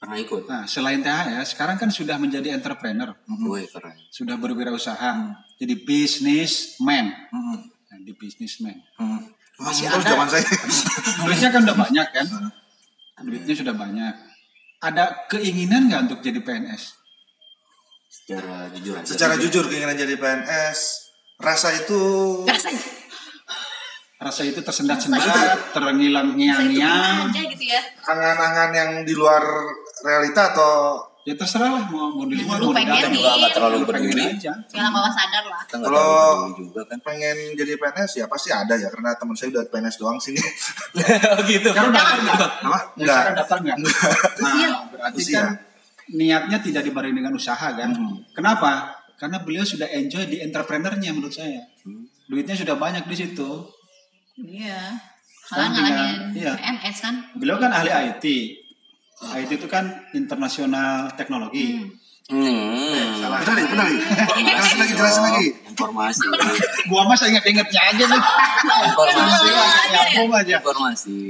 Pernah 0.00 0.16
ikut 0.16 0.48
Nah, 0.48 0.64
selain 0.64 1.04
THL, 1.04 1.44
sekarang 1.44 1.76
kan 1.76 1.92
sudah 1.92 2.16
menjadi 2.16 2.56
entrepreneur, 2.56 3.12
Wih, 3.44 3.68
keren 3.68 3.94
sudah 4.08 4.40
berwirausaha, 4.40 5.36
jadi 5.60 5.74
businessman. 5.84 7.12
Hmm. 7.28 7.68
Nah, 7.68 7.98
di 8.00 8.16
businessman. 8.16 8.80
Hmm. 8.96 9.20
Masih 9.60 9.92
ada. 9.92 10.00
zaman 10.00 10.24
saya. 10.24 10.40
Duitnya 11.28 11.52
kan 11.52 11.60
udah 11.68 11.76
banyak 11.76 12.06
kan? 12.16 12.26
Duitnya 13.28 13.54
sudah 13.54 13.76
banyak. 13.76 14.14
Ada 14.80 15.28
keinginan 15.28 15.92
nggak 15.92 16.08
untuk 16.08 16.24
jadi 16.24 16.40
PNS? 16.40 16.96
secara 18.10 18.66
jujur 18.74 18.94
aja 18.98 19.06
Secara 19.06 19.34
jujur 19.38 19.64
keinginan 19.70 19.94
jadi 19.94 20.14
PNS, 20.18 20.78
rasa 21.38 21.70
itu 21.74 22.00
Rasanya 22.42 22.82
Rasa 24.20 24.44
itu 24.44 24.60
tersendat-sendat, 24.60 25.72
terngiang-ngiang-ngiang. 25.72 27.32
aja 27.32 27.40
gitu 27.40 27.64
ya. 27.64 27.80
angan-angan 28.04 28.70
yang 28.76 28.90
di 29.00 29.16
luar 29.16 29.40
realita 30.00 30.50
atau 30.50 30.72
ya 31.20 31.34
terserah 31.34 31.68
lah 31.70 31.84
mau 31.86 32.08
mau 32.10 32.24
di 32.24 32.38
luar 32.38 32.56
lu 32.56 32.66
mau 32.66 32.72
di 32.72 32.80
pengen 32.80 32.96
dalam. 32.96 33.12
juga 33.12 33.30
nggak 33.36 33.52
terlalu 33.52 33.76
peduli 33.84 34.22
aja. 34.26 34.52
Jangan 34.66 34.90
bawa 34.90 35.10
sadar 35.10 35.44
lah. 35.44 35.60
nggak 35.62 35.80
Kalau- 35.82 36.56
juga 36.56 36.80
kan 36.84 36.98
pengen 37.00 37.36
jadi 37.52 37.72
PNS 37.74 38.10
ya 38.14 38.26
pasti 38.26 38.48
ada 38.48 38.74
ya 38.74 38.88
karena 38.88 39.12
teman 39.14 39.34
saya 39.34 39.48
udah 39.50 39.64
PNS 39.66 39.96
doang 39.96 40.16
sini 40.16 40.40
gitu 41.50 41.68
Sekarang 41.70 41.92
daftar 41.92 42.18
nggak? 42.18 42.38
apa 42.62 42.78
Ya, 42.96 43.04
sekarang 43.06 43.34
daftar 43.36 43.58
nggak? 43.60 43.76
Nah, 43.78 43.92
berarti 44.90 45.20
Usia. 45.20 45.36
kan 45.36 45.46
niatnya 46.10 46.58
tidak 46.58 46.82
dibarengi 46.82 47.16
dengan 47.16 47.32
usaha 47.32 47.68
kan? 47.70 47.90
Hmm. 47.90 48.16
Kenapa? 48.32 48.70
Karena 49.14 49.36
beliau 49.38 49.62
sudah 49.62 49.86
enjoy 49.86 50.24
di 50.24 50.40
entrepreneurnya 50.40 51.12
menurut 51.12 51.30
saya. 51.30 51.60
Duitnya 52.26 52.56
sudah 52.56 52.74
banyak 52.74 53.04
di 53.04 53.14
situ. 53.14 53.50
Iya. 54.40 54.96
Sekarang 55.44 55.70
Malah 55.70 55.84
ngalahin 55.84 56.20
iya. 56.32 56.52
PNS 56.56 56.96
kan. 56.98 57.14
Beliau 57.34 57.58
kan 57.58 57.70
ahli 57.70 57.90
IT. 57.92 58.24
IT 59.20 59.50
itu 59.60 59.68
kan 59.68 59.84
internasional 60.16 61.12
teknologi. 61.12 61.76
hmm. 62.32 63.20
Salah. 63.20 63.42
benar 63.44 63.54
nih 63.58 63.66
benar 63.68 63.86
nih 63.90 64.00
jelasin 64.48 64.76
lagi 64.80 64.92
jelasin 64.96 65.22
lagi 65.28 65.46
informasi 65.66 66.26
Gua 66.88 67.02
masa 67.04 67.28
inget-ingetnya 67.28 67.80
aja 67.90 68.04
nih. 68.06 68.22
informasi 68.88 69.48
Nyambung 69.92 70.32
aja. 70.32 70.56
informasi 70.62 71.20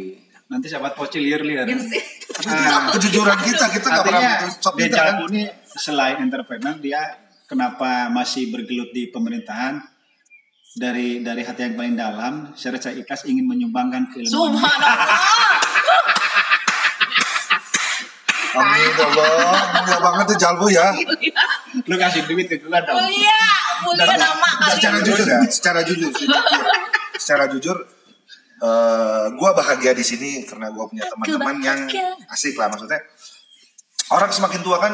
Nanti 0.51 0.67
sahabat 0.67 0.99
pocil 0.99 1.23
liar-liar. 1.23 1.63
Iya. 1.63 1.79
Nah, 1.79 2.91
kejujuran 2.91 3.39
kita 3.39 3.71
kita 3.71 3.87
nggak 3.87 4.07
pernah 4.07 4.23
artinya 4.23 4.51
sok 4.51 4.75
kita 4.83 4.99
kan 4.99 5.15
ini 5.31 5.43
selain 5.79 6.17
entrepreneur 6.27 6.75
dia 6.83 7.03
kenapa 7.47 8.11
masih 8.11 8.51
bergelut 8.51 8.91
di 8.91 9.11
pemerintahan 9.15 9.79
dari 10.75 11.23
dari 11.23 11.43
hati 11.43 11.67
yang 11.67 11.75
paling 11.75 11.95
dalam 11.99 12.35
secara 12.55 12.95
ikhlas 12.95 13.27
ingin 13.27 13.47
menyumbangkan 13.47 14.07
keilmuan 14.11 14.55
Subhanallah. 14.55 15.50
Amin 18.51 18.91
ya 18.91 19.05
Allah 19.07 19.63
mulia 19.79 19.99
banget 20.03 20.25
tuh 20.35 20.39
Jalbu 20.41 20.67
ya. 20.73 20.87
Lu 21.87 21.95
kasih 21.95 22.27
duit 22.27 22.47
ke 22.51 22.59
gua 22.67 22.83
dong. 22.83 22.99
Mulia, 22.99 23.41
mulia 23.87 24.15
nama 24.19 24.49
kali. 24.59 24.73
secara 24.79 24.99
jujur 25.05 25.27
ya 25.27 25.41
secara 25.47 25.81
jujur 25.87 26.11
secara 27.15 27.45
jujur 27.53 27.77
eh 28.61 29.25
gue 29.33 29.51
bahagia 29.57 29.93
di 29.97 30.05
sini 30.05 30.45
karena 30.45 30.69
gue 30.69 30.85
punya 30.85 31.05
teman-teman 31.09 31.57
yang 31.65 31.81
asik 32.29 32.59
lah. 32.61 32.69
Maksudnya 32.69 33.01
orang 34.13 34.31
semakin 34.35 34.61
tua 34.61 34.77
kan 34.83 34.93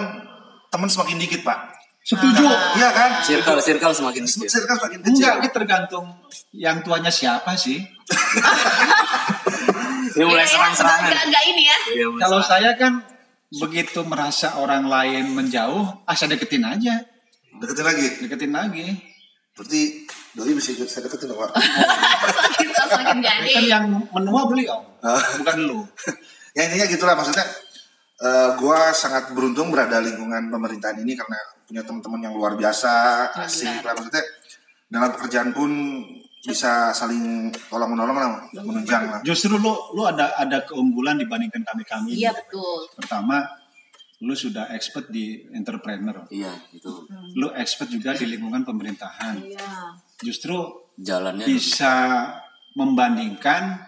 teman 0.70 0.88
semakin 0.92 1.16
dikit 1.18 1.42
pak. 1.42 1.74
Setuju. 2.06 2.46
Iya 2.78 2.88
kan? 2.94 3.10
Circle 3.26 3.58
circle 3.58 3.90
semakin 3.90 4.22
kecil 4.22 4.46
circle 4.46 4.78
semakin 4.78 5.00
kecil. 5.02 5.18
Enggak 5.18 5.34
ini 5.42 5.48
tergantung 5.50 6.06
yang 6.54 6.78
tuanya 6.86 7.10
siapa 7.10 7.58
sih. 7.58 7.82
Ini 10.16 10.24
mulai 10.24 10.46
Iya, 10.46 10.54
serang-serangan. 10.54 11.10
Enggak, 11.10 11.24
enggak 11.28 11.44
ini 11.50 11.62
ya. 11.66 11.78
Iya, 11.92 12.06
kalau 12.22 12.40
saya 12.40 12.70
kan 12.78 12.92
begitu 13.50 14.02
merasa 14.02 14.58
orang 14.58 14.90
lain 14.90 15.30
menjauh 15.34 16.02
asal 16.06 16.26
deketin 16.26 16.66
aja. 16.66 17.02
Deketin 17.62 17.86
lagi? 17.86 18.06
Deketin 18.26 18.52
lagi. 18.52 18.86
Berarti 19.56 20.04
doi 20.36 20.52
bisa 20.52 20.76
ikut 20.76 20.84
saya 20.84 21.08
deketin 21.08 21.32
dong 21.32 21.40
pak. 21.40 21.50
Semakin 22.36 22.68
tua 22.68 22.86
semakin 22.92 23.18
jadi. 23.24 23.40
Ini 23.40 23.52
kan 23.54 23.64
yang 23.64 23.84
menua 24.12 24.42
beliau 24.44 24.78
bukan 25.42 25.56
lu. 25.64 25.80
Ya 26.56 26.64
intinya 26.64 26.88
gitulah. 26.88 27.12
Maksudnya 27.12 27.44
eh 28.16 28.48
gue 28.56 28.78
sangat 28.96 29.36
beruntung 29.36 29.68
berada 29.68 30.00
lingkungan 30.00 30.48
pemerintahan 30.48 31.04
ini 31.04 31.12
karena 31.12 31.36
punya 31.68 31.84
teman-teman 31.84 32.20
yang 32.24 32.32
luar 32.32 32.56
biasa 32.56 32.92
asik 33.44 33.84
lah. 33.84 33.92
Maksudnya 33.92 34.24
dalam 34.88 35.12
pekerjaan 35.12 35.52
pun 35.52 35.68
bisa 36.46 36.94
saling 36.94 37.50
tolong 37.66 37.90
menolong 37.92 38.16
lah 38.16 38.28
menunjang 38.62 39.04
lah 39.10 39.20
Justru 39.26 39.58
lu 39.58 39.74
lu 39.92 40.06
ada 40.06 40.38
ada 40.38 40.62
keunggulan 40.62 41.18
dibandingkan 41.18 41.66
kami 41.66 41.82
kami. 41.82 42.10
Iya 42.14 42.30
betul. 42.30 42.86
Pertama, 42.94 43.42
lu 44.22 44.32
sudah 44.32 44.70
expert 44.72 45.10
di 45.10 45.44
entrepreneur. 45.50 46.24
iya 46.30 46.54
itu 46.70 47.10
Lu 47.36 47.50
expert 47.52 47.90
juga 47.90 48.14
di 48.14 48.30
lingkungan 48.30 48.62
pemerintahan. 48.62 49.42
Iya. 49.42 49.98
Justru 50.22 50.56
jalannya 50.96 51.44
bisa 51.44 51.94
membandingkan 52.78 53.82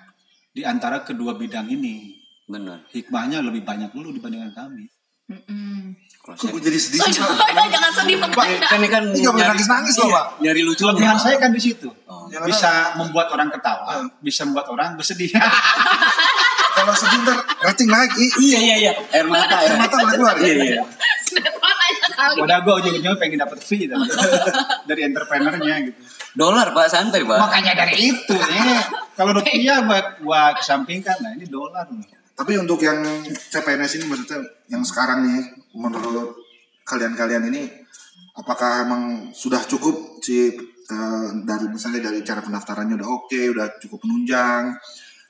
di 0.53 0.67
antara 0.67 1.07
kedua 1.07 1.39
bidang 1.39 1.71
ini. 1.71 2.19
benar 2.49 2.89
Hikmahnya 2.89 3.45
lebih 3.45 3.61
banyak 3.61 3.93
dulu 3.93 4.09
dibandingkan 4.09 4.57
kami. 4.57 4.89
Mm-mm. 5.29 5.93
Kalau 5.93 6.08
kok 6.31 6.47
gue 6.47 6.63
jadi 6.63 6.77
sedih 6.77 7.01
sih 7.01 7.13
Jangan 7.69 7.93
sedih 7.95 8.17
Pak, 8.19 8.31
kan 8.35 8.77
ini 8.77 8.89
kan 8.89 9.03
Ini 9.07 9.17
nggak 9.17 9.31
boleh 9.31 9.39
nyari- 9.39 9.53
nangis-nangis 9.55 9.95
loh, 9.97 10.05
iya, 10.05 10.15
Pak. 10.15 10.27
nyari 10.41 10.61
lucu 10.63 10.83
Kelebihan 10.83 11.17
saya 11.17 11.37
kan 11.37 11.51
di 11.51 11.61
situ. 11.63 11.89
Oh. 12.05 12.29
Bisa 12.29 12.71
membuat 12.95 13.29
orang 13.31 13.49
ketawa, 13.49 13.93
bisa 14.19 14.45
membuat 14.45 14.69
orang 14.69 14.93
bersedih. 14.95 15.33
kalau 16.71 16.95
sedih 16.95 17.19
ntar 17.21 17.37
rating 17.61 17.89
naik 17.89 18.13
i- 18.17 18.35
iya 18.41 18.59
iya 18.61 18.77
iya 18.79 18.93
air 19.11 19.27
mata 19.27 19.51
air 19.59 19.75
mata 19.75 19.99
mulai 19.99 20.15
keluar 20.15 20.37
iya 20.39 20.55
iya 20.55 20.83
Sinetron 21.19 21.59
aja 21.77 22.07
kali. 22.09 22.39
Udah 22.39 22.59
gue 22.61 22.75
ujung-ujungnya 22.77 23.19
pengen 23.19 23.39
dapat 23.41 23.59
fee 23.59 23.85
dari, 23.85 23.99
dari 24.89 25.01
entrepreneurnya 25.05 25.77
gitu. 25.85 25.99
dolar 26.33 26.71
pak 26.71 26.87
santai 26.87 27.23
pak 27.23 27.35
Makanya 27.37 27.73
dari 27.77 27.99
itu 28.09 28.31
nih. 28.33 28.79
Kalau 29.13 29.35
rupiah 29.39 29.83
gua 29.83 29.99
gua 30.23 30.43
kesampingkan, 30.55 31.19
nah 31.19 31.33
ini 31.33 31.45
dolar 31.45 31.91
nih. 31.91 32.07
Tapi 32.39 32.55
untuk 32.55 32.79
yang 32.79 33.03
CPNS 33.27 33.99
ini 33.99 34.05
maksudnya 34.07 34.39
yang 34.71 34.87
sekarang 34.87 35.27
nih 35.27 35.43
menurut 35.75 36.39
kalian-kalian 36.87 37.51
ini 37.51 37.67
apakah 38.39 38.87
emang 38.87 39.35
sudah 39.35 39.67
cukup 39.67 40.23
si 40.23 40.55
eh, 40.55 41.29
dari 41.43 41.67
misalnya 41.67 42.15
dari 42.15 42.23
cara 42.23 42.39
pendaftarannya 42.39 42.95
udah 42.95 43.09
oke 43.11 43.41
udah 43.59 43.67
cukup 43.83 44.07
menunjang 44.07 44.79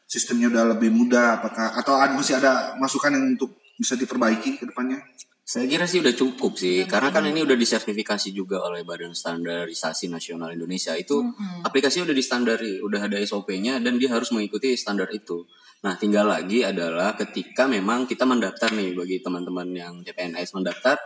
sistemnya 0.05 0.53
udah 0.53 0.77
lebih 0.77 0.93
mudah 0.93 1.41
apakah 1.41 1.81
atau 1.81 1.97
ada 1.97 2.13
masih 2.13 2.37
ada 2.37 2.77
masukan 2.77 3.17
yang 3.17 3.41
untuk 3.41 3.57
bisa 3.81 3.97
diperbaiki 3.97 4.61
ke 4.61 4.69
depannya 4.69 5.01
Saya 5.49 5.65
kira 5.65 5.89
sih 5.89 6.05
udah 6.05 6.13
cukup 6.13 6.61
sih, 6.61 6.85
karena 6.85 7.09
kan 7.09 7.25
ini 7.25 7.41
udah 7.41 7.57
disertifikasi 7.57 8.37
juga 8.37 8.61
oleh 8.69 8.85
Badan 8.85 9.17
Standarisasi 9.17 10.13
Nasional 10.13 10.53
Indonesia. 10.53 10.93
Itu 10.93 11.25
aplikasi 11.65 12.05
udah 12.05 12.13
distandari, 12.13 12.85
udah 12.85 13.09
ada 13.09 13.17
SOP-nya 13.17 13.81
dan 13.81 13.97
dia 13.97 14.13
harus 14.13 14.29
mengikuti 14.37 14.77
standar 14.77 15.09
itu. 15.09 15.49
Nah, 15.79 15.95
tinggal 15.95 16.27
lagi 16.27 16.67
adalah 16.67 17.15
ketika 17.15 17.71
memang 17.71 18.03
kita 18.11 18.27
mendaftar 18.27 18.75
nih 18.75 18.99
bagi 18.99 19.23
teman-teman 19.23 19.69
yang 19.71 19.95
CPNS 20.03 20.59
mendaftar, 20.59 20.99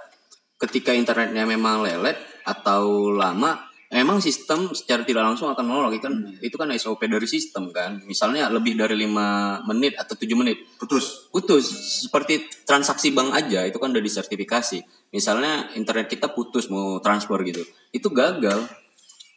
ketika 0.56 0.96
internetnya 0.96 1.44
memang 1.44 1.84
lelet 1.84 2.16
atau 2.48 3.12
lama, 3.12 3.68
memang 3.92 4.24
sistem 4.24 4.72
secara 4.72 5.04
tidak 5.04 5.28
langsung 5.28 5.52
akan 5.52 5.68
menolak 5.68 6.00
itu 6.00 6.08
kan 6.08 6.16
itu 6.40 6.56
kan 6.56 6.68
SOP 6.72 7.04
dari 7.04 7.28
sistem 7.28 7.68
kan. 7.68 8.00
Misalnya 8.08 8.48
lebih 8.48 8.80
dari 8.80 8.96
lima 8.96 9.60
menit 9.68 10.00
atau 10.00 10.16
tujuh 10.16 10.36
menit. 10.40 10.56
Putus. 10.80 11.28
Putus. 11.28 11.68
Seperti 12.08 12.48
transaksi 12.64 13.12
bank 13.12 13.36
aja 13.36 13.68
itu 13.68 13.76
kan 13.76 13.92
udah 13.92 14.00
disertifikasi. 14.00 14.80
Misalnya 15.12 15.68
internet 15.76 16.08
kita 16.08 16.32
putus 16.32 16.72
mau 16.72 16.96
transfer 17.04 17.36
gitu. 17.44 17.60
Itu 17.92 18.08
gagal. 18.08 18.64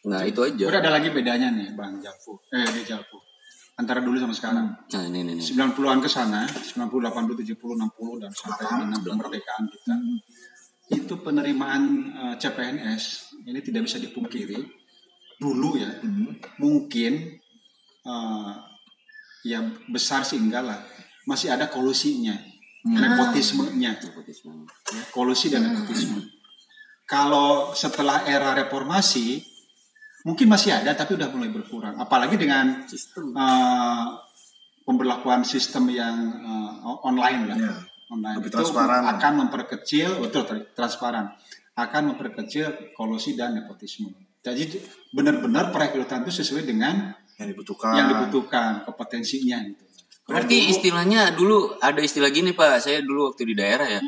Nah 0.08 0.24
itu 0.24 0.40
aja. 0.40 0.64
Udah 0.72 0.80
ada 0.80 0.96
lagi 0.96 1.12
bedanya 1.12 1.52
nih 1.52 1.76
Bang 1.76 2.00
Jalfu. 2.00 2.40
Eh 2.48 2.64
di 2.72 2.82
Jalfu. 2.88 3.25
Antara 3.76 4.00
dulu 4.00 4.16
sama 4.16 4.32
sekarang. 4.32 4.72
nah 4.72 5.02
ini 5.04 5.20
ini, 5.20 5.32
ini. 5.36 5.42
90-an 5.44 6.00
ke 6.00 6.08
sana, 6.08 6.48
90, 6.48 6.96
80, 6.96 7.44
70, 7.44 7.60
60 7.60 8.22
dan 8.24 8.32
sampai 8.32 8.64
dengan 8.80 9.00
kemerdekaan 9.04 9.64
kita. 9.68 9.94
Itu 10.96 11.20
penerimaan 11.20 11.82
eh, 12.08 12.34
CPNS 12.40 13.36
ini 13.44 13.60
tidak 13.60 13.84
bisa 13.84 14.00
dipungkiri. 14.00 14.64
Dulu 15.36 15.76
ya, 15.76 15.92
mungkin 16.56 17.36
eh, 18.00 18.52
yang 19.44 19.76
besar 19.92 20.24
sih 20.24 20.40
enggak 20.40 20.64
lah. 20.64 20.80
Masih 21.28 21.52
ada 21.52 21.68
kolusinya, 21.68 22.32
nepotismenya. 22.86 24.00
Nepotisme. 24.00 24.64
ya, 24.94 25.02
kolusi 25.12 25.52
dan 25.52 25.68
nepotisme. 25.68 26.22
Kalau 27.06 27.76
setelah 27.76 28.26
era 28.26 28.56
reformasi, 28.56 29.38
mungkin 30.26 30.50
masih 30.50 30.74
ada 30.74 30.90
tapi 30.92 31.14
udah 31.14 31.30
mulai 31.30 31.48
berkurang. 31.48 31.94
Apalagi 31.96 32.34
dengan 32.34 32.82
sistem 32.84 33.30
eh, 33.32 34.06
pemberlakuan 34.82 35.42
sistem 35.42 35.86
yang 35.88 36.16
eh, 36.36 36.72
online 37.02 37.42
lah, 37.46 37.58
Ya. 37.58 37.74
online 38.08 38.38
Lebih 38.38 38.50
itu 38.50 38.58
transparan. 38.58 39.02
akan 39.08 39.32
memperkecil, 39.40 40.08
betul 40.18 40.42
tra- 40.42 40.66
transparan, 40.72 41.26
akan 41.74 42.02
memperkecil 42.10 42.66
kolusi 42.92 43.34
dan 43.34 43.54
nepotisme. 43.54 44.10
Jadi 44.40 44.78
benar-benar 45.10 45.70
perekrutan 45.70 46.22
itu 46.22 46.30
sesuai 46.36 46.62
dengan 46.64 47.10
yang 47.36 47.50
dibutuhkan 47.50 47.92
yang 47.92 48.08
dibutuhkan 48.08 48.80
kompetensinya 48.82 49.60
gitu. 49.60 49.84
berarti 50.24 50.72
istilahnya 50.72 51.36
dulu 51.36 51.76
ada 51.78 52.00
istilah 52.00 52.32
gini 52.32 52.50
pak 52.50 52.80
saya 52.80 52.98
dulu 52.98 53.28
waktu 53.28 53.44
di 53.44 53.54
daerah 53.54 53.84
ya 53.84 54.00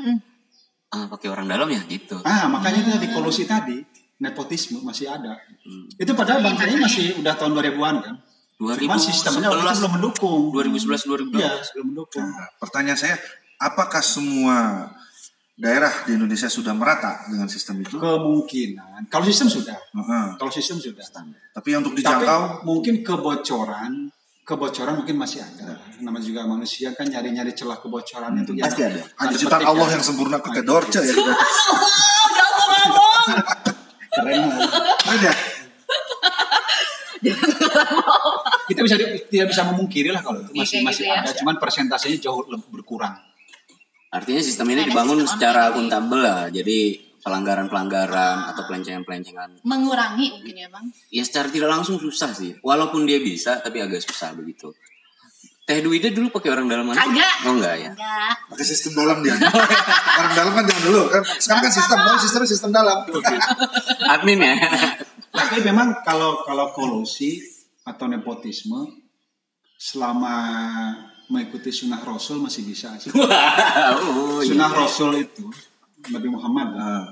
ah 0.88 1.04
pakai 1.06 1.28
orang 1.28 1.44
dalam 1.44 1.68
ya 1.68 1.84
gitu 1.84 2.16
Ah, 2.24 2.48
makanya 2.48 2.80
itu 2.80 2.90
tadi 2.90 3.08
kolusi 3.12 3.44
tadi, 3.44 3.76
nepotisme 4.18 4.82
masih 4.82 5.06
ada. 5.10 5.38
Itu 5.94 6.12
padahal 6.14 6.42
bankanya 6.42 6.82
masih 6.82 7.18
udah 7.22 7.34
tahun 7.38 7.54
2000-an 7.54 7.96
kan. 8.02 8.14
Cuman 8.58 8.98
sistemnya 8.98 9.54
waktu 9.54 9.62
itu 9.62 9.70
2011 9.70 9.78
belum 9.78 9.92
mendukung. 9.94 10.40
2011 10.50 11.30
2012 11.30 11.38
Iya, 11.38 11.52
belum 11.78 11.86
mendukung. 11.94 12.26
Nah, 12.26 12.48
pertanyaan 12.58 12.98
saya 12.98 13.14
apakah 13.62 14.02
semua 14.02 14.90
daerah 15.54 15.90
di 16.06 16.18
Indonesia 16.18 16.50
sudah 16.50 16.74
merata 16.74 17.26
dengan 17.30 17.46
sistem 17.46 17.86
itu 17.86 17.98
Kemungkinan. 17.98 19.06
Kalau 19.06 19.22
sistem 19.26 19.46
sudah. 19.46 19.78
Heeh. 19.78 20.26
Kalau 20.34 20.50
sistem 20.50 20.78
sudah. 20.82 21.06
tapi 21.54 21.74
untuk 21.78 21.94
Tapi 21.94 22.02
dijangkau 22.02 22.66
mungkin 22.66 23.06
kebocoran, 23.06 24.10
kebocoran 24.42 24.94
mungkin 25.02 25.14
masih 25.18 25.42
ada. 25.42 25.78
Namanya 26.02 26.26
juga 26.26 26.42
manusia 26.46 26.90
kan 26.98 27.06
nyari-nyari 27.06 27.54
celah 27.54 27.78
kebocoran 27.78 28.34
itu 28.42 28.58
ya. 28.58 28.66
Pasti 28.66 28.82
ada. 28.82 29.02
Ada 29.22 29.34
ciptaan 29.38 29.62
petik 29.62 29.70
Allah 29.70 29.86
ya. 29.86 29.94
yang 29.98 30.02
sempurna 30.02 30.36
pakai 30.42 30.62
dorce 30.66 30.98
ya 30.98 31.14
kita. 31.14 31.34
Keren. 34.18 34.42
Ya? 37.18 37.32
Kita 38.68 38.80
bisa 38.84 38.94
tidak 39.26 39.48
bisa 39.50 39.62
memungkiri 39.66 40.12
lah 40.12 40.22
kalau 40.22 40.44
itu 40.44 40.52
Iya, 40.54 40.62
masih 40.62 40.78
masih 40.84 41.04
gitu 41.04 41.10
ya. 41.10 41.22
ada, 41.24 41.30
cuman 41.34 41.54
persentasenya 41.56 42.18
jauh 42.20 42.44
lebih 42.46 42.68
berkurang. 42.70 43.16
Artinya 44.08 44.40
sistem 44.40 44.72
ini 44.72 44.84
Ada 44.84 44.90
dibangun 44.92 45.18
sistem 45.20 45.32
secara 45.34 45.60
akuntabel 45.72 46.20
lah. 46.20 46.40
Jadi 46.48 46.78
pelanggaran-pelanggaran 47.18 48.54
atau 48.54 48.62
pelencengan-pelencengan 48.70 49.60
Mengurangi 49.66 50.38
mungkin 50.38 50.54
ya 50.54 50.68
bang. 50.70 50.86
ya 51.10 51.22
secara 51.26 51.50
tidak 51.50 51.68
langsung 51.74 51.98
susah 51.98 52.30
sih. 52.32 52.54
Walaupun 52.62 53.04
dia 53.04 53.18
bisa 53.18 53.58
tapi 53.60 53.82
agak 53.82 54.00
susah 54.00 54.32
begitu. 54.32 54.70
Teh 55.68 55.84
Dwi 55.84 56.00
itu 56.00 56.08
dulu 56.16 56.32
pakai 56.32 56.48
orang 56.56 56.64
dalam 56.64 56.88
mana? 56.88 56.96
Kagak. 56.96 57.44
Oh 57.44 57.52
enggak 57.60 57.76
ya. 57.76 57.92
Enggak. 57.92 58.32
Pakai 58.48 58.64
sistem 58.64 59.04
dalam 59.04 59.20
dia. 59.20 59.36
Orang 60.16 60.32
dalam 60.32 60.52
kan 60.56 60.64
jangan 60.64 60.84
dulu 60.88 61.02
kan. 61.12 61.22
Sekarang 61.36 61.62
kan 61.68 61.72
sistem, 61.76 61.98
baru 62.08 62.16
sistemnya 62.16 62.48
sistem 62.48 62.70
dalam. 62.72 62.98
Admin 64.16 64.40
ya. 64.40 64.54
Tapi 65.28 65.56
memang 65.60 66.00
kalau 66.00 66.40
kalau 66.48 66.72
kolusi 66.72 67.44
atau 67.84 68.08
nepotisme 68.08 68.96
selama 69.76 70.34
mengikuti 71.28 71.68
sunnah 71.68 72.00
Rasul 72.00 72.40
masih 72.40 72.64
bisa. 72.64 72.96
sih. 72.96 73.12
oh, 73.12 74.40
iya. 74.40 74.48
Sunnah 74.48 74.72
Rasul 74.72 75.20
itu 75.20 75.44
Nabi 76.08 76.32
Muhammad 76.32 76.68
Nah, 76.72 77.04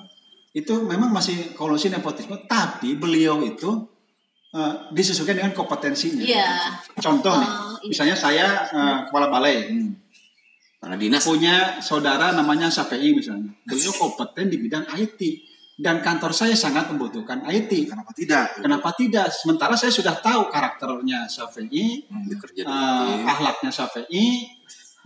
itu 0.56 0.72
memang 0.88 1.12
masih 1.12 1.52
kolusi 1.52 1.92
nepotisme, 1.92 2.40
tapi 2.48 2.96
beliau 2.96 3.44
itu 3.44 3.68
eh, 4.56 4.74
disesuaikan 4.96 5.44
dengan 5.44 5.52
kompetensinya. 5.52 6.24
Iya. 6.24 6.80
Contoh 6.96 7.36
nih, 7.36 7.44
Oh, 7.44 7.52
iya. 7.52 7.65
Misalnya 7.88 8.16
saya 8.18 8.46
eh, 8.68 8.98
kepala 9.10 9.30
balai 9.30 9.70
Karena 10.76 10.96
dinas. 11.00 11.24
punya 11.24 11.80
saudara 11.82 12.30
namanya 12.36 12.70
Safei 12.70 13.10
misalnya, 13.10 13.50
beliau 13.66 13.90
kompeten 13.96 14.46
di 14.46 14.60
bidang 14.60 14.86
IT 14.94 15.18
dan 15.76 16.00
kantor 16.00 16.32
saya 16.32 16.56
sangat 16.56 16.88
membutuhkan 16.88 17.44
IT. 17.52 17.68
kenapa 17.92 18.12
tidak? 18.16 18.56
Kenapa 18.56 18.96
tidak? 18.96 19.28
Sementara 19.28 19.76
saya 19.76 19.92
sudah 19.92 20.16
tahu 20.16 20.48
karakternya 20.48 21.28
Syafi'i, 21.28 22.00
di 22.08 22.32
eh, 22.32 22.64
tim. 22.64 23.28
akhlaknya 23.28 23.68
Syafi'i, 23.68 24.48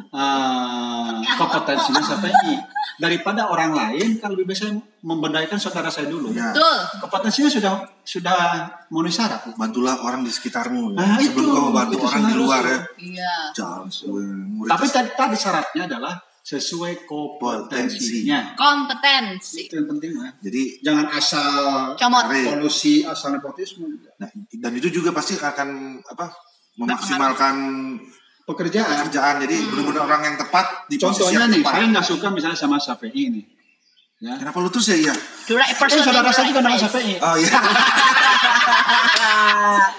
eh, 0.08 1.12
kompetensinya 1.36 2.00
Syafi'i. 2.00 2.56
Daripada 3.00 3.48
orang 3.48 3.72
lain, 3.72 4.20
kalau 4.20 4.36
lebih 4.36 4.52
baik 4.52 4.60
saya 4.60 4.72
memberdayakan 5.00 5.56
saudara 5.56 5.88
saya 5.88 6.12
dulu. 6.12 6.36
Ya. 6.36 6.52
Betul. 6.52 6.76
Kompetensinya 7.00 7.48
sudah 7.48 7.72
sudah 8.04 8.38
memenuhi 8.92 9.12
syarat. 9.12 9.40
Bantulah 9.56 10.04
orang 10.04 10.20
di 10.20 10.28
sekitarmu. 10.28 10.92
Nah, 10.92 11.16
Sebelum 11.16 11.48
itu. 11.48 11.56
kamu 11.56 11.70
bantu 11.72 11.94
Itu 11.96 12.04
orang 12.04 12.22
di 12.28 12.34
luar 12.36 12.62
ya. 12.62 12.78
Iya. 13.00 13.34
Jangan 13.56 13.88
Tapi 14.68 14.84
tadi, 14.92 15.08
tadi 15.16 15.36
syaratnya 15.40 15.82
adalah 15.88 16.14
sesuai 16.44 17.08
kompetensinya. 17.08 18.52
Kompetensi. 18.52 19.64
Itu 19.68 19.80
yang 19.80 19.88
penting 19.96 20.10
ya. 20.20 20.28
Jadi 20.44 20.62
Jangan 20.84 21.06
asal 21.16 21.52
Comot. 21.96 22.24
Solusi 22.28 22.94
asal 23.04 23.36
nepotisme. 23.36 23.86
nah, 24.20 24.28
dan 24.34 24.72
itu 24.76 24.92
juga 24.92 25.12
pasti 25.16 25.40
akan 25.40 26.00
apa 26.04 26.32
memaksimalkan 26.76 27.56
Pekerjaan. 28.42 29.04
pekerjaan. 29.04 29.34
Jadi 29.40 29.56
benar-benar 29.64 30.02
orang 30.04 30.22
yang 30.24 30.36
tepat 30.36 30.66
di 30.86 30.96
posisi 30.96 31.22
Contohnya 31.22 31.40
yang 31.40 31.50
nih, 31.50 31.60
tepat. 31.60 31.72
saya 31.72 31.84
nggak 31.88 32.06
suka 32.06 32.26
misalnya 32.30 32.58
sama 32.58 32.76
Syafi'i 32.76 33.22
ini. 33.26 33.42
Ya. 34.18 34.36
Kenapa 34.36 34.58
lu 34.58 34.68
terus 34.68 34.84
ya 34.86 34.96
iya? 34.98 35.14
Right 35.46 35.70
Tapi 35.70 35.80
person 35.80 36.00
saudara 36.02 36.28
saya 36.28 36.46
juga 36.46 36.60
right 36.60 36.72
nama. 36.72 36.82
Syafi'i. 36.82 37.14
Oh 37.18 37.36
iya. 37.36 37.50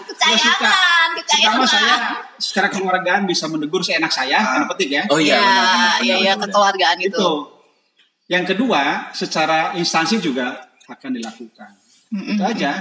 Kecayangan, 0.01 1.10
Pertama 1.12 1.17
kecayangan. 1.17 1.67
saya 1.67 1.95
secara 2.38 2.67
keluargaan 2.69 3.23
bisa 3.25 3.45
menegur 3.47 3.82
seenak 3.82 4.10
saya, 4.10 4.38
Ah. 4.38 4.45
karena 4.56 4.65
petik 4.69 4.89
ya. 4.91 5.04
Oh 5.08 5.17
iya. 5.17 5.38
Iya, 5.38 5.49
iya, 6.01 6.15
iya, 6.19 6.34
kekeluargaan 6.36 6.97
itu. 6.99 7.13
Itu. 7.13 7.32
Yang 8.27 8.56
kedua, 8.56 9.12
secara 9.12 9.73
instansi 9.73 10.19
juga 10.19 10.56
akan 10.86 11.12
dilakukan. 11.12 11.69
Mm-mm. 12.12 12.36
Itu 12.36 12.43
aja. 12.43 12.71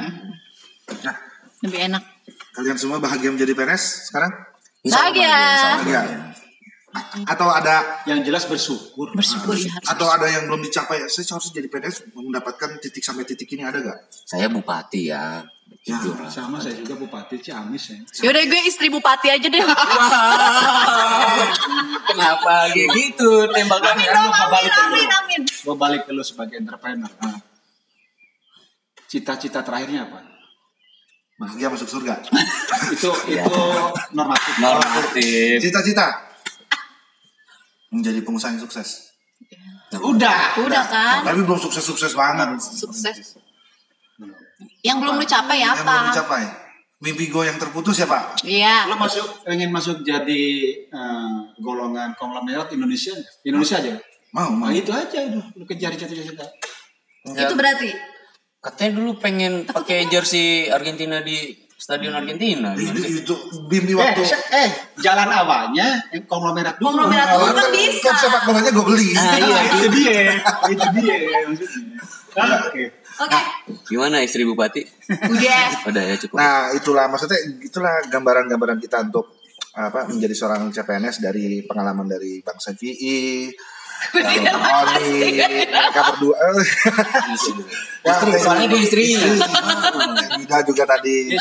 Nah, 1.00 1.16
Lebih 1.60 1.80
enak. 1.88 2.02
kalian 2.52 2.76
semua 2.76 2.98
bahagia 2.98 3.30
menjadi 3.30 3.52
PNS 3.52 4.10
sekarang? 4.10 4.30
Bahagia. 4.84 5.28
Bahagia. 5.80 6.02
Atau 7.22 7.46
ada 7.46 8.02
Yang 8.02 8.20
jelas 8.26 8.44
bersyukur. 8.50 9.14
Bersyukur 9.14 9.54
ya 9.54 9.70
harus. 9.70 9.86
atau 9.86 10.10
ada 10.10 10.26
yang 10.26 10.50
belum 10.50 10.58
dicapai? 10.66 11.06
Saya 11.06 11.38
harus 11.38 11.54
jadi 11.54 11.70
PNS 11.70 12.10
mendapatkan 12.10 12.82
titik 12.82 13.04
sampai 13.06 13.22
titik 13.22 13.46
ini 13.54 13.62
ada 13.62 13.78
gak? 13.78 14.10
Saya 14.10 14.50
bupati 14.50 15.12
ya. 15.12 15.44
Lah. 15.86 16.26
Sama 16.26 16.58
saya 16.58 16.74
juga 16.76 16.98
Bupati 16.98 17.38
Ciamis 17.40 17.94
ya. 17.94 18.26
Yaudah 18.26 18.42
gue 18.42 18.60
istri 18.66 18.90
bupati 18.90 19.30
aja 19.30 19.46
deh. 19.48 19.62
Kenapa 22.10 22.68
gitu 22.74 23.46
tembakannya? 23.48 24.08
Amin 24.10 24.18
dong, 24.18 24.34
amin, 24.34 24.50
balik 24.50 24.72
amin, 24.76 25.06
lu. 25.06 25.14
amin. 25.14 25.42
Gue 25.46 25.76
balik 25.78 26.02
ke 26.04 26.12
lu 26.12 26.26
sebagai 26.26 26.58
entrepreneur. 26.58 27.08
Nah, 27.22 27.38
Cita-cita 29.10 29.62
terakhirnya 29.66 30.06
apa? 30.06 30.22
Bahagia 31.40 31.72
masuk 31.72 31.88
surga. 31.88 32.20
itu 32.94 33.10
itu 33.32 33.64
normatif. 34.12 34.52
Normatif. 34.60 35.56
Cita-cita 35.64 36.06
menjadi 37.88 38.20
pengusaha 38.20 38.52
yang 38.52 38.60
sukses. 38.60 39.16
Udah. 39.96 40.60
Udah 40.60 40.84
kan? 40.84 41.24
Tapi 41.24 41.40
belum 41.40 41.56
sukses-sukses 41.56 42.12
banget. 42.12 42.60
Sukses. 42.60 43.40
Yang 44.84 44.96
belum 45.00 45.14
lu 45.16 45.24
capai 45.24 45.64
Yang 45.64 45.80
belum 45.80 45.88
apa? 45.88 46.12
dicapai. 46.12 46.44
Mimpi 47.00 47.32
gue 47.32 47.48
yang 47.48 47.56
terputus 47.56 47.96
ya 47.96 48.04
Pak? 48.04 48.44
Iya. 48.44 48.84
Lo 48.92 49.00
masuk 49.00 49.40
ingin 49.48 49.72
masuk 49.72 50.04
jadi 50.04 50.44
eh, 50.92 51.36
golongan 51.56 52.12
konglomerat 52.20 52.68
Indonesia? 52.76 53.16
Indonesia 53.40 53.80
aja. 53.80 53.96
Mau, 54.36 54.52
mau. 54.52 54.68
Nah, 54.68 54.76
itu 54.76 54.92
aja 54.92 55.18
udah 55.32 55.44
lu 55.56 55.64
kejar 55.64 55.96
cita-cita. 55.96 56.44
Itu 57.24 57.56
berarti. 57.56 58.09
Katanya 58.60 58.92
dulu 58.92 59.16
pengen 59.16 59.64
pakai 59.64 60.04
jersey 60.06 60.68
Argentina 60.68 61.24
di 61.24 61.36
Stadion 61.80 62.12
Argentina. 62.12 62.76
Itu, 62.76 63.00
itu 63.00 63.34
Bimbi 63.64 63.96
Eh, 63.96 63.96
waktu 63.96 64.20
se- 64.20 64.36
eh, 64.52 64.68
jalan 65.00 65.32
awalnya 65.32 65.96
eh, 66.12 66.20
konglomerat 66.28 66.76
dulu. 66.76 66.92
Konglomerat 66.92 67.26
dulu 67.32 67.56
kan 67.56 67.68
bisa. 67.72 68.04
Kan 68.04 68.16
sepak 68.20 68.42
bolanya 68.44 68.68
gue 68.68 68.84
beli. 68.84 69.08
Ah, 69.16 69.36
iya. 69.40 69.60
itu 69.80 69.86
dia, 69.96 70.12
itu 70.68 70.86
dia 71.00 71.14
maksudnya. 71.48 71.96
Oke. 72.68 72.84
Oke. 73.16 73.38
Gimana 73.88 74.20
istri 74.20 74.44
bupati? 74.44 74.84
Udah. 75.08 75.64
Udah 75.88 76.02
ya 76.04 76.14
cukup. 76.20 76.36
Nah 76.36 76.68
itulah 76.76 77.08
maksudnya 77.08 77.40
itulah 77.64 78.04
gambaran-gambaran 78.12 78.76
kita 78.76 79.00
untuk 79.08 79.40
apa 79.72 80.04
menjadi 80.04 80.36
seorang 80.36 80.68
CPNS 80.68 81.24
dari 81.24 81.64
pengalaman 81.64 82.04
dari 82.04 82.44
Bang 82.44 82.60
Safi'i, 82.60 83.48
Oni, 84.00 85.36
mereka 85.36 86.00
berdua. 86.14 86.36
ya, 88.00 88.12
Soalnya 88.40 88.66
dia 88.68 88.80
istrinya. 88.80 89.20
Vida 90.40 90.58
juga 90.64 90.84
tadi. 90.88 91.36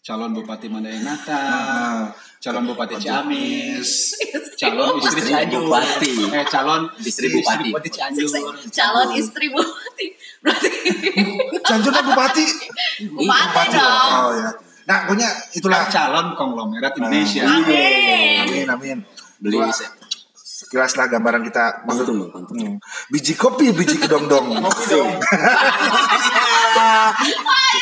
Calon 0.00 0.32
Bupati 0.32 0.66
Mandayanata, 0.72 1.36
Ah, 1.36 2.02
calon 2.40 2.64
Bupati 2.64 2.96
Ciamis, 2.96 4.16
calon 4.56 4.96
istri 4.96 5.20
Istri 5.20 5.28
Cianjur, 5.28 5.60
bupati. 5.68 6.12
eh 6.24 6.44
calon 6.48 6.82
Istri 6.96 7.26
bupati. 7.36 7.68
Bupati 7.68 7.88
Cianjur, 7.92 8.28
Calon 8.72 9.08
istri 9.12 9.46
bupati. 9.52 10.06
Berarti 10.40 10.68
Cianjur 11.60 11.92
kan 11.92 12.04
bupati. 12.08 12.44
bupati 13.12 13.66
dong. 13.76 14.08
Oh 14.24 14.32
ya. 14.32 14.50
Nah, 14.88 14.98
pokoknya 15.04 15.28
itulah. 15.52 15.84
Nah, 15.84 15.92
calon 15.92 16.26
konglomerat 16.32 16.92
Indonesia. 16.96 17.44
Amin. 17.44 18.40
Amin, 18.48 18.66
amin. 18.72 18.98
Beli 19.36 19.60
sekilas 20.70 20.94
lah 20.94 21.10
gambaran 21.10 21.42
kita 21.42 21.82
maksud. 21.82 22.06
Hmm. 22.14 22.78
biji 23.10 23.34
kopi 23.34 23.74
biji 23.74 23.98
kedong-dong 23.98 24.54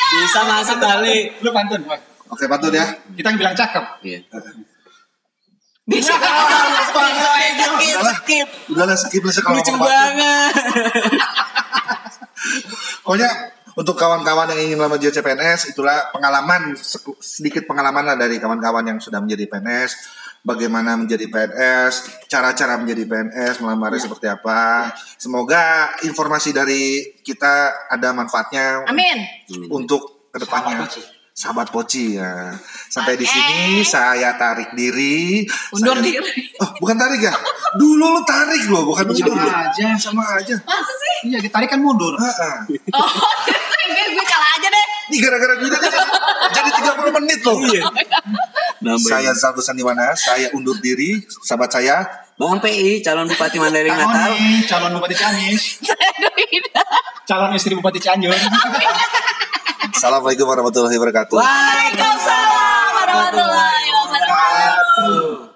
Bisa 0.09 0.41
masuk 0.41 0.81
kali. 0.81 1.29
Lu 1.45 1.53
pantun, 1.53 1.85
wah. 1.85 2.01
oke 2.33 2.49
pantun 2.49 2.73
ya 2.73 2.89
Kita 3.13 3.29
bilang 3.37 3.53
cakep. 3.53 4.01
Iya. 4.01 4.25
Bisa. 5.85 6.17
udahlah 7.93 8.17
udahlah 8.73 8.97
skip 8.97 9.21
lah 9.21 9.37
kalau 9.37 9.61
Lucu 9.61 9.73
banget. 9.77 10.53
pokoknya 13.05 13.29
untuk 13.79 13.95
kawan-kawan 13.95 14.51
yang 14.51 14.59
ingin 14.59 14.77
melamar 14.77 14.99
jadi 14.99 15.15
CPNS 15.15 15.71
itulah 15.71 16.11
pengalaman 16.11 16.75
sedikit 17.17 17.63
pengalaman 17.63 18.03
lah 18.03 18.19
dari 18.19 18.35
kawan-kawan 18.35 18.83
yang 18.83 18.99
sudah 18.99 19.23
menjadi 19.23 19.47
PNS 19.47 19.91
bagaimana 20.39 20.99
menjadi 20.99 21.31
PNS 21.31 22.27
cara-cara 22.27 22.75
menjadi 22.75 23.07
PNS 23.07 23.63
melamarnya 23.63 24.03
seperti 24.03 24.27
apa 24.27 24.91
semoga 25.15 25.95
informasi 26.03 26.51
dari 26.51 27.07
kita 27.23 27.87
ada 27.87 28.11
manfaatnya 28.11 28.83
Amin. 28.83 29.23
untuk 29.71 30.27
ke 30.29 30.37
depannya 30.37 30.75
Sahabat 30.75 30.91
Poci. 30.91 31.01
sahabat 31.31 31.67
poci 31.71 32.05
ya 32.19 32.51
sampai 32.91 33.15
di 33.15 33.23
Oke. 33.23 33.31
sini 33.31 33.79
saya 33.79 34.35
tarik 34.35 34.75
diri 34.75 35.47
Undur 35.71 35.95
Saya- 35.95 36.03
diri. 36.03 36.31
oh 36.59 36.69
bukan 36.77 36.99
tarik 36.99 37.23
ya 37.23 37.31
dulu 37.79 38.11
lu 38.11 38.21
tarik 38.23 38.67
loh 38.67 38.83
bukan 38.83 39.07
mundur 39.07 39.39
Sama 39.39 39.71
aja. 39.71 39.87
sama 39.95 40.23
aja 40.35 40.55
Masa 40.59 40.91
sih? 40.91 41.07
Iya, 41.19 41.43
ditarik 41.43 41.67
kan 41.67 41.83
mundur. 41.83 42.15
Heeh. 42.15 42.79
Oh, 42.95 43.11
gue, 43.89 44.05
gue 44.13 44.25
kalah 44.25 44.51
aja 44.61 44.67
deh. 44.69 44.85
ini 45.09 45.17
gara-gara 45.25 45.53
kita 45.57 45.77
nih 45.81 46.05
jadi 46.53 46.69
30 47.09 47.17
menit 47.17 47.39
loh. 47.41 47.57
Nambah. 48.79 49.09
Saya 49.09 49.31
Zal 49.35 49.57
Sandiwana, 49.59 50.15
saya 50.15 50.47
undur 50.55 50.77
diri. 50.79 51.19
Sahabat 51.43 51.73
saya, 51.73 52.07
Bang 52.39 52.63
PI, 52.63 53.03
calon 53.03 53.27
Bupati 53.27 53.59
Mandailing 53.59 53.91
Natal. 53.91 54.31
Calon 54.63 54.95
Bupati 54.95 55.15
Ciamis. 55.19 55.83
calon 57.29 57.51
istri 57.51 57.75
Bupati 57.75 57.99
Cianjur. 57.99 58.31
Assalamualaikum 59.91 60.47
warahmatullahi 60.47 60.95
wabarakatuh. 60.95 61.35
Waalaikumsalam 61.35 62.89
warahmatullahi 62.95 63.87
wabarakatuh. 63.91 65.48